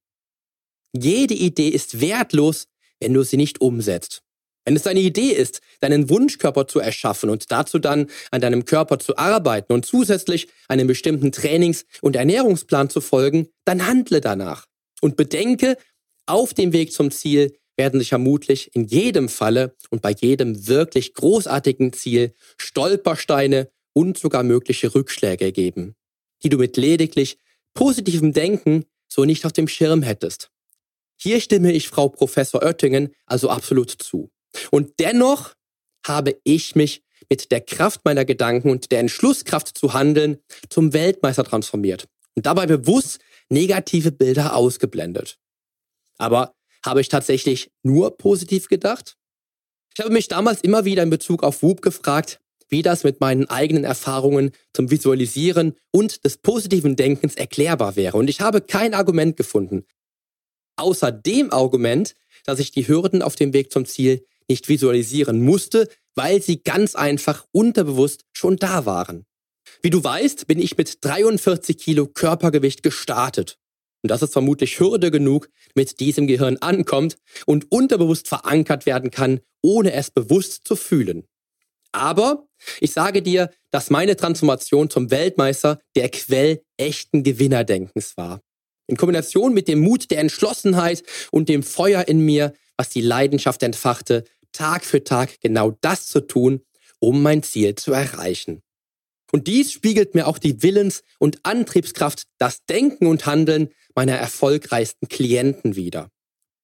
Jede 0.93 1.35
Idee 1.35 1.69
ist 1.69 2.01
wertlos, 2.01 2.69
wenn 3.01 3.15
du 3.15 3.23
sie 3.23 3.37
nicht 3.37 3.61
umsetzt. 3.61 4.23
Wenn 4.65 4.77
es 4.77 4.83
deine 4.83 5.01
Idee 5.01 5.31
ist, 5.31 5.61
deinen 5.81 6.09
Wunschkörper 6.09 6.69
zu 6.69 6.79
erschaffen 6.79 7.31
und 7.31 7.51
dazu 7.51 7.79
dann 7.79 8.09
an 8.31 8.41
deinem 8.41 8.65
Körper 8.65 8.99
zu 8.99 9.17
arbeiten 9.17 9.73
und 9.73 9.87
zusätzlich 9.87 10.49
einem 10.69 10.87
bestimmten 10.87 11.33
Trainings- 11.33 11.85
und 12.01 12.15
Ernährungsplan 12.15 12.89
zu 12.89 13.01
folgen, 13.01 13.49
dann 13.65 13.87
handle 13.87 14.21
danach. 14.21 14.67
Und 15.01 15.17
bedenke, 15.17 15.77
auf 16.27 16.55
dem 16.55 16.73
Weg 16.73 16.93
zum 16.93 17.11
Ziel 17.11 17.57
werden 17.83 17.99
sich 17.99 18.11
vermutlich 18.11 18.71
in 18.77 18.87
jedem 18.87 19.29
Falle 19.29 19.75
und 19.91 20.03
bei 20.03 20.13
jedem 20.13 20.69
wirklich 20.69 21.15
großartigen 21.15 21.93
Ziel 21.93 22.33
Stolpersteine 22.57 23.73
und 23.93 24.17
sogar 24.17 24.45
mögliche 24.45 24.95
Rückschläge 24.95 25.51
geben, 25.51 25.97
die 26.45 26.49
du 26.49 26.59
mit 26.59 26.77
lediglich 26.77 27.39
positivem 27.75 28.33
Denken 28.33 28.85
so 29.09 29.25
nicht 29.25 29.45
auf 29.45 29.53
dem 29.53 29.67
Schirm 29.67 30.03
hättest. 30.03 30.53
Hier 31.17 31.41
stimme 31.41 31.73
ich 31.73 31.89
Frau 31.89 32.09
Professor 32.09 32.63
Oettingen 32.63 33.13
also 33.27 33.51
absolut 33.51 33.91
zu. 33.91 34.31
Und 34.71 35.01
dennoch 35.01 35.55
habe 36.07 36.37
ich 36.45 36.77
mich 36.77 37.03
mit 37.29 37.51
der 37.51 37.63
Kraft 37.63 38.05
meiner 38.05 38.25
Gedanken 38.25 38.71
und 38.71 38.93
der 38.93 39.01
Entschlusskraft 39.01 39.77
zu 39.77 39.93
handeln 39.93 40.39
zum 40.71 40.93
Weltmeister 40.93 41.43
transformiert 41.43 42.07
und 42.37 42.47
dabei 42.47 42.67
bewusst 42.67 43.19
negative 43.49 44.13
Bilder 44.13 44.55
ausgeblendet. 44.55 45.37
Aber 46.19 46.55
habe 46.85 47.01
ich 47.01 47.09
tatsächlich 47.09 47.71
nur 47.83 48.17
positiv 48.17 48.69
gedacht? 48.69 49.17
Ich 49.95 50.03
habe 50.03 50.13
mich 50.13 50.29
damals 50.29 50.63
immer 50.63 50.85
wieder 50.85 51.03
in 51.03 51.11
Bezug 51.11 51.43
auf 51.43 51.63
Whoop 51.63 51.83
gefragt, 51.83 52.41
wie 52.69 52.83
das 52.83 53.05
mit 53.05 53.21
meinen 53.21 53.49
eigenen 53.51 53.85
Erfahrungen 53.85 54.53
zum 54.73 54.91
Visualisieren 54.91 55.75
und 55.91 56.25
des 56.25 56.39
positiven 56.39 56.97
Denkens 56.97 57.35
erklärbar 57.35 57.97
wäre. 57.97 58.17
Und 58.17 58.29
ich 58.29 58.41
habe 58.41 58.63
kein 58.63 58.95
Argument 58.95 59.37
gefunden. 59.37 59.85
Außer 60.77 61.13
dem 61.13 61.53
Argument, 61.53 62.15
dass 62.45 62.59
ich 62.59 62.73
die 62.73 62.89
Hürden 62.89 63.21
auf 63.21 63.37
dem 63.37 63.53
Weg 63.53 63.71
zum 63.71 63.85
Ziel 63.85 64.25
nicht 64.49 64.69
visualisieren 64.69 65.43
musste, 65.43 65.89
weil 66.15 66.43
sie 66.43 66.63
ganz 66.63 66.95
einfach 66.95 67.47
unterbewusst 67.53 68.25
schon 68.33 68.57
da 68.57 68.87
waren. 68.87 69.27
Wie 69.83 69.91
du 69.91 70.03
weißt, 70.03 70.47
bin 70.47 70.59
ich 70.59 70.77
mit 70.77 71.05
43 71.05 71.77
Kilo 71.77 72.07
Körpergewicht 72.07 72.83
gestartet. 72.83 73.59
Und 74.03 74.11
das 74.11 74.23
ist 74.23 74.33
vermutlich 74.33 74.81
Hürde 74.81 75.11
genug, 75.11 75.49
mit 75.75 76.01
diesem 76.01 76.27
Gehirn 76.27 76.57
ankommt 76.59 77.17
und 77.47 77.71
unterbewusst 77.71 78.29
verankert 78.29 78.85
werden 78.85 79.11
kann, 79.11 79.41
ohne 79.63 79.93
es 79.93 80.11
bewusst 80.11 80.67
zu 80.67 80.77
fühlen. 80.77 81.25
Aber 81.93 82.47
ich 82.81 82.93
sage 82.93 83.23
dir, 83.23 83.51
dass 83.71 83.91
meine 83.91 84.17
Transformation 84.17 84.91
zum 84.91 85.11
Weltmeister 85.11 85.79
der 85.95 86.09
Quell 86.09 86.63
echten 86.77 87.23
Gewinnerdenkens 87.23 88.17
war. 88.17 88.41
In 88.87 88.97
Kombination 88.97 89.55
mit 89.55 89.69
dem 89.69 89.81
Mut 89.81 90.11
der 90.11 90.19
Entschlossenheit 90.19 91.03
und 91.31 91.49
dem 91.49 91.63
Feuer 91.63 92.09
in 92.09 92.21
mir, 92.21 92.53
was 92.77 92.89
die 92.89 93.03
Leidenschaft 93.03 93.63
entfachte, 93.63 94.25
Tag 94.53 94.85
für 94.85 95.05
Tag 95.05 95.41
genau 95.41 95.73
das 95.81 96.07
zu 96.07 96.21
tun, 96.21 96.63
um 96.99 97.23
mein 97.23 97.43
Ziel 97.43 97.75
zu 97.75 97.93
erreichen. 97.93 98.63
Und 99.33 99.49
dies 99.49 99.73
spiegelt 99.73 100.15
mir 100.15 100.27
auch 100.29 100.39
die 100.39 100.63
Willens- 100.63 101.03
und 101.19 101.41
Antriebskraft, 101.43 102.25
das 102.39 102.65
Denken 102.67 103.07
und 103.07 103.27
Handeln 103.27 103.71
meiner 103.95 104.15
erfolgreichsten 104.15 105.09
Klienten 105.09 105.75
wider. 105.75 106.11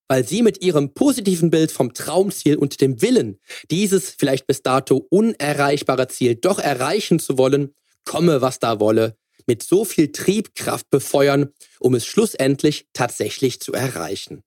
Weil 0.07 0.27
sie 0.27 0.43
mit 0.43 0.63
ihrem 0.63 0.93
positiven 0.95 1.51
Bild 1.51 1.73
vom 1.73 1.95
Traumziel 1.95 2.57
und 2.57 2.81
dem 2.81 3.03
Willen, 3.03 3.39
dieses 3.71 4.11
vielleicht 4.11 4.47
bis 4.47 4.63
dato 4.63 5.07
unerreichbare 5.11 6.09
Ziel 6.09 6.35
doch 6.35 6.59
erreichen 6.59 7.19
zu 7.19 7.39
wollen, 7.39 7.75
komme 8.05 8.41
was 8.43 8.59
da 8.59 8.81
wolle, 8.81 9.17
mit 9.47 9.63
so 9.63 9.85
viel 9.85 10.13
Triebkraft 10.13 10.91
befeuern, 10.91 11.53
um 11.81 11.95
es 11.95 12.07
schlussendlich 12.07 12.87
tatsächlich 12.93 13.61
zu 13.61 13.73
erreichen. 13.73 14.43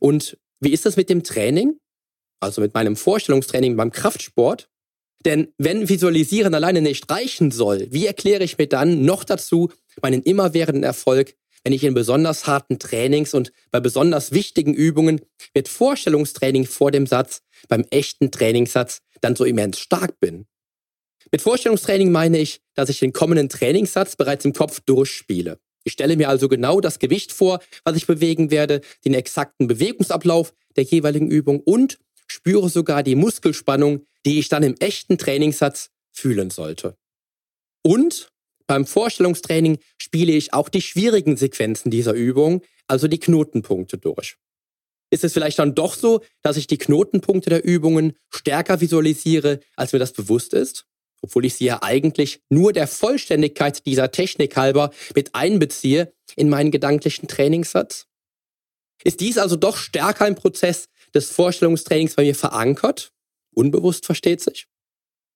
Und 0.00 0.38
wie 0.60 0.72
ist 0.72 0.86
das 0.86 0.96
mit 0.96 1.10
dem 1.10 1.22
Training? 1.22 1.78
Also 2.40 2.60
mit 2.62 2.72
meinem 2.72 2.96
Vorstellungstraining 2.96 3.76
beim 3.76 3.90
Kraftsport? 3.90 4.68
Denn 5.24 5.48
wenn 5.58 5.88
Visualisieren 5.88 6.54
alleine 6.54 6.80
nicht 6.80 7.10
reichen 7.10 7.50
soll, 7.50 7.88
wie 7.90 8.06
erkläre 8.06 8.44
ich 8.44 8.58
mir 8.58 8.68
dann 8.68 9.04
noch 9.04 9.24
dazu 9.24 9.70
meinen 10.00 10.22
immerwährenden 10.22 10.84
Erfolg, 10.84 11.34
wenn 11.64 11.72
ich 11.72 11.82
in 11.84 11.94
besonders 11.94 12.46
harten 12.46 12.78
Trainings 12.78 13.34
und 13.34 13.52
bei 13.70 13.80
besonders 13.80 14.32
wichtigen 14.32 14.74
Übungen 14.74 15.20
mit 15.54 15.68
Vorstellungstraining 15.68 16.66
vor 16.66 16.92
dem 16.92 17.06
Satz, 17.06 17.42
beim 17.68 17.84
echten 17.90 18.30
Trainingssatz, 18.30 19.00
dann 19.20 19.34
so 19.34 19.44
immens 19.44 19.78
stark 19.78 20.20
bin? 20.20 20.46
Mit 21.32 21.42
Vorstellungstraining 21.42 22.10
meine 22.10 22.38
ich, 22.38 22.60
dass 22.74 22.88
ich 22.88 23.00
den 23.00 23.12
kommenden 23.12 23.48
Trainingssatz 23.48 24.16
bereits 24.16 24.44
im 24.44 24.52
Kopf 24.52 24.80
durchspiele. 24.80 25.58
Ich 25.84 25.92
stelle 25.92 26.16
mir 26.16 26.28
also 26.28 26.48
genau 26.48 26.80
das 26.80 26.98
Gewicht 26.98 27.32
vor, 27.32 27.60
was 27.84 27.96
ich 27.96 28.06
bewegen 28.06 28.50
werde, 28.50 28.80
den 29.04 29.14
exakten 29.14 29.66
Bewegungsablauf 29.66 30.54
der 30.76 30.84
jeweiligen 30.84 31.30
Übung 31.30 31.60
und 31.60 31.98
spüre 32.26 32.68
sogar 32.68 33.02
die 33.02 33.14
Muskelspannung, 33.14 34.06
die 34.26 34.38
ich 34.38 34.48
dann 34.48 34.62
im 34.62 34.74
echten 34.78 35.18
Trainingssatz 35.18 35.90
fühlen 36.12 36.50
sollte. 36.50 36.96
Und 37.82 38.30
beim 38.66 38.86
Vorstellungstraining 38.86 39.78
spiele 39.96 40.32
ich 40.32 40.52
auch 40.52 40.68
die 40.68 40.82
schwierigen 40.82 41.36
Sequenzen 41.36 41.90
dieser 41.90 42.12
Übung, 42.12 42.62
also 42.86 43.08
die 43.08 43.20
Knotenpunkte 43.20 43.98
durch. 43.98 44.36
Ist 45.10 45.24
es 45.24 45.32
vielleicht 45.32 45.58
dann 45.58 45.74
doch 45.74 45.94
so, 45.94 46.22
dass 46.42 46.58
ich 46.58 46.66
die 46.66 46.76
Knotenpunkte 46.76 47.48
der 47.48 47.64
Übungen 47.64 48.14
stärker 48.28 48.80
visualisiere, 48.80 49.60
als 49.76 49.92
mir 49.92 49.98
das 49.98 50.12
bewusst 50.12 50.52
ist? 50.52 50.84
Obwohl 51.22 51.46
ich 51.46 51.54
sie 51.54 51.64
ja 51.64 51.82
eigentlich 51.82 52.40
nur 52.50 52.72
der 52.72 52.86
Vollständigkeit 52.86 53.86
dieser 53.86 54.10
Technik 54.10 54.56
halber 54.56 54.90
mit 55.14 55.34
einbeziehe 55.34 56.12
in 56.36 56.50
meinen 56.50 56.70
gedanklichen 56.70 57.26
Trainingssatz? 57.26 58.06
Ist 59.02 59.20
dies 59.20 59.38
also 59.38 59.56
doch 59.56 59.76
stärker 59.76 60.26
ein 60.26 60.34
Prozess, 60.34 60.88
des 61.14 61.30
Vorstellungstrainings 61.30 62.14
bei 62.14 62.24
mir 62.24 62.34
verankert. 62.34 63.12
Unbewusst 63.58 64.06
versteht 64.06 64.40
sich. 64.40 64.68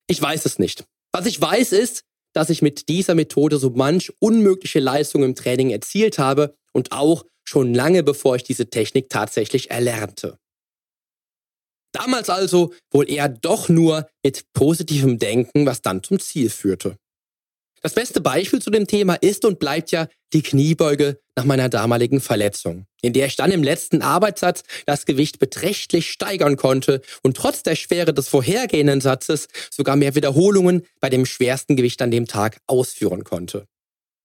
Ich 0.07 0.23
weiß 0.23 0.47
es 0.47 0.61
nicht. 0.61 0.85
Was 1.11 1.27
ich 1.27 1.41
weiß 1.41 1.73
ist, 1.73 2.05
dass 2.33 2.51
ich 2.51 2.63
mit 2.63 2.89
dieser 2.89 3.17
Methode 3.17 3.59
so 3.59 3.71
manch 3.71 4.13
unmögliche 4.21 4.79
Leistung 4.79 5.25
im 5.25 5.35
Training 5.35 5.71
erzielt 5.71 6.21
habe 6.21 6.55
und 6.73 6.93
auch 6.93 7.27
schon 7.43 7.75
lange 7.75 8.05
bevor 8.05 8.37
ich 8.37 8.45
diese 8.45 8.71
Technik 8.71 9.11
tatsächlich 9.11 9.73
erlernte. 9.73 10.39
Damals 11.93 12.31
also 12.31 12.73
wohl 12.93 13.11
eher 13.11 13.29
doch 13.29 13.69
nur 13.69 14.09
mit 14.23 14.45
positivem 14.53 15.19
Denken, 15.19 15.67
was 15.67 15.83
dann 15.83 16.05
zum 16.05 16.21
Ziel 16.21 16.49
führte. 16.49 16.97
Das 17.85 17.95
beste 17.95 18.21
Beispiel 18.21 18.63
zu 18.63 18.71
dem 18.71 18.87
Thema 18.87 19.15
ist 19.15 19.45
und 19.45 19.59
bleibt 19.59 19.91
ja 19.91 20.07
die 20.33 20.43
Kniebeuge 20.43 21.19
nach 21.35 21.45
meiner 21.45 21.69
damaligen 21.69 22.21
Verletzung, 22.21 22.87
in 23.03 23.13
der 23.13 23.27
ich 23.27 23.35
dann 23.35 23.51
im 23.51 23.65
letzten 23.65 24.03
Arbeitssatz 24.03 24.63
das 24.87 25.05
Gewicht 25.05 25.41
beträchtlich 25.41 26.09
steigern 26.13 26.57
konnte 26.57 27.01
und 27.25 27.37
trotz 27.37 27.65
der 27.65 27.75
Schwere 27.75 28.15
des 28.15 28.29
vorhergehenden 28.29 29.01
Satzes 29.01 29.49
sogar 29.69 29.97
mehr 29.97 30.15
Wiederholungen 30.15 30.83
bei 31.01 31.11
dem 31.11 31.27
schwersten 31.27 31.75
Gewicht 31.75 32.01
an 32.03 32.13
dem 32.13 32.29
Tag 32.29 32.59
ausführen 32.69 33.25
konnte. 33.25 33.67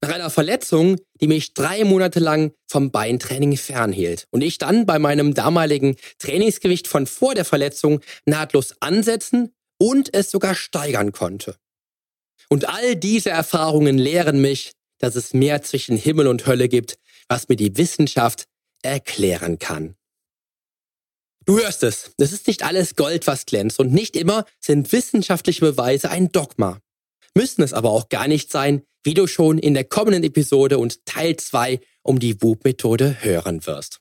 Nach 0.03 0.13
einer 0.13 0.29
Verletzung, 0.29 0.97
die 1.19 1.27
mich 1.27 1.55
drei 1.55 1.83
Monate 1.83 2.19
lang 2.19 2.51
vom 2.67 2.91
Beintraining 2.91 3.57
fernhielt 3.57 4.27
und 4.29 4.43
ich 4.43 4.59
dann 4.59 4.85
bei 4.85 4.99
meinem 4.99 5.33
damaligen 5.33 5.95
Trainingsgewicht 6.19 6.87
von 6.87 7.07
vor 7.07 7.33
der 7.33 7.45
Verletzung 7.45 8.01
nahtlos 8.27 8.75
ansetzen 8.81 9.55
und 9.79 10.13
es 10.13 10.29
sogar 10.29 10.53
steigern 10.53 11.11
konnte. 11.11 11.55
Und 12.49 12.69
all 12.69 12.95
diese 12.95 13.29
Erfahrungen 13.29 13.97
lehren 13.97 14.39
mich, 14.39 14.71
dass 14.99 15.15
es 15.15 15.33
mehr 15.33 15.61
zwischen 15.61 15.97
Himmel 15.97 16.27
und 16.27 16.47
Hölle 16.47 16.69
gibt, 16.69 16.97
was 17.27 17.49
mir 17.49 17.55
die 17.55 17.77
Wissenschaft 17.77 18.45
erklären 18.81 19.59
kann. 19.59 19.95
Du 21.45 21.59
hörst 21.59 21.83
es, 21.83 22.11
es 22.17 22.33
ist 22.33 22.47
nicht 22.47 22.63
alles 22.63 22.95
Gold, 22.95 23.25
was 23.25 23.45
glänzt 23.45 23.79
und 23.79 23.93
nicht 23.93 24.15
immer 24.17 24.45
sind 24.59 24.91
wissenschaftliche 24.91 25.61
Beweise 25.61 26.09
ein 26.09 26.31
Dogma. 26.31 26.79
Müssen 27.35 27.61
es 27.61 27.73
aber 27.73 27.91
auch 27.91 28.09
gar 28.09 28.27
nicht 28.27 28.51
sein, 28.51 28.83
wie 29.03 29.13
du 29.13 29.27
schon 29.27 29.57
in 29.57 29.73
der 29.73 29.85
kommenden 29.85 30.23
Episode 30.23 30.77
und 30.77 31.05
Teil 31.05 31.37
2 31.37 31.79
um 32.03 32.19
die 32.19 32.41
WUP-Methode 32.41 33.23
hören 33.23 33.65
wirst. 33.65 33.99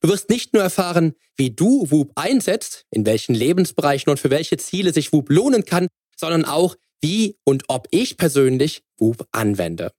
Du 0.00 0.08
wirst 0.08 0.30
nicht 0.30 0.54
nur 0.54 0.62
erfahren, 0.62 1.14
wie 1.36 1.50
du 1.50 1.90
WUP 1.90 2.12
einsetzt, 2.14 2.84
in 2.90 3.04
welchen 3.04 3.34
Lebensbereichen 3.34 4.08
und 4.08 4.18
für 4.18 4.30
welche 4.30 4.56
Ziele 4.56 4.92
sich 4.92 5.12
WUP 5.12 5.28
lohnen 5.30 5.64
kann, 5.64 5.88
sondern 6.16 6.44
auch, 6.44 6.76
wie 7.00 7.36
und 7.44 7.64
ob 7.68 7.88
ich 7.90 8.16
persönlich 8.16 8.82
WUP 8.98 9.26
anwende. 9.32 9.92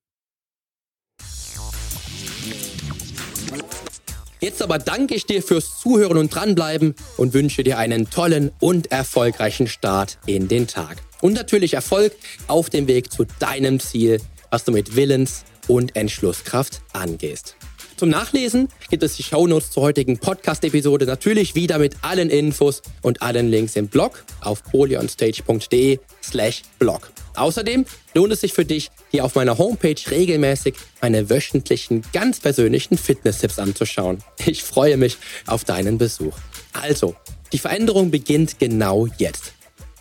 Jetzt 4.39 4.61
aber 4.61 4.77
danke 4.77 5.15
ich 5.15 5.25
dir 5.25 5.41
fürs 5.41 5.79
Zuhören 5.79 6.17
und 6.17 6.33
dranbleiben 6.33 6.95
und 7.17 7.33
wünsche 7.33 7.63
dir 7.63 7.79
einen 7.79 8.09
tollen 8.09 8.51
und 8.59 8.91
erfolgreichen 8.91 9.67
Start 9.67 10.19
in 10.27 10.47
den 10.47 10.67
Tag. 10.67 11.01
Und 11.21 11.33
natürlich 11.33 11.73
Erfolg 11.73 12.13
auf 12.47 12.69
dem 12.69 12.87
Weg 12.87 13.11
zu 13.11 13.25
deinem 13.39 13.79
Ziel, 13.79 14.21
was 14.51 14.63
du 14.63 14.71
mit 14.71 14.95
Willens- 14.95 15.43
und 15.67 15.95
Entschlusskraft 15.95 16.81
angehst. 16.93 17.56
Zum 17.97 18.09
Nachlesen 18.09 18.69
gibt 18.91 19.01
es 19.01 19.15
die 19.15 19.23
Shownotes 19.23 19.71
zur 19.71 19.81
heutigen 19.81 20.19
Podcast-Episode 20.19 21.07
natürlich 21.07 21.55
wieder 21.55 21.79
mit 21.79 21.95
allen 22.03 22.29
Infos 22.29 22.83
und 23.01 23.23
allen 23.23 23.49
Links 23.49 23.75
im 23.75 23.87
Blog 23.87 24.23
auf 24.41 24.63
polyonstage.de 24.65 25.97
slash 26.23 26.61
blog. 26.77 27.09
Außerdem 27.33 27.85
lohnt 28.13 28.33
es 28.33 28.41
sich 28.41 28.53
für 28.53 28.65
dich, 28.65 28.91
hier 29.09 29.25
auf 29.25 29.33
meiner 29.33 29.57
Homepage 29.57 29.95
regelmäßig 30.11 30.75
meine 31.01 31.31
wöchentlichen, 31.31 32.03
ganz 32.13 32.39
persönlichen 32.39 32.99
Fitness-Tipps 32.99 33.57
anzuschauen. 33.57 34.19
Ich 34.45 34.61
freue 34.61 34.97
mich 34.97 35.17
auf 35.47 35.63
deinen 35.63 35.97
Besuch. 35.97 36.37
Also, 36.73 37.15
die 37.51 37.57
Veränderung 37.57 38.11
beginnt 38.11 38.59
genau 38.59 39.07
jetzt. 39.17 39.53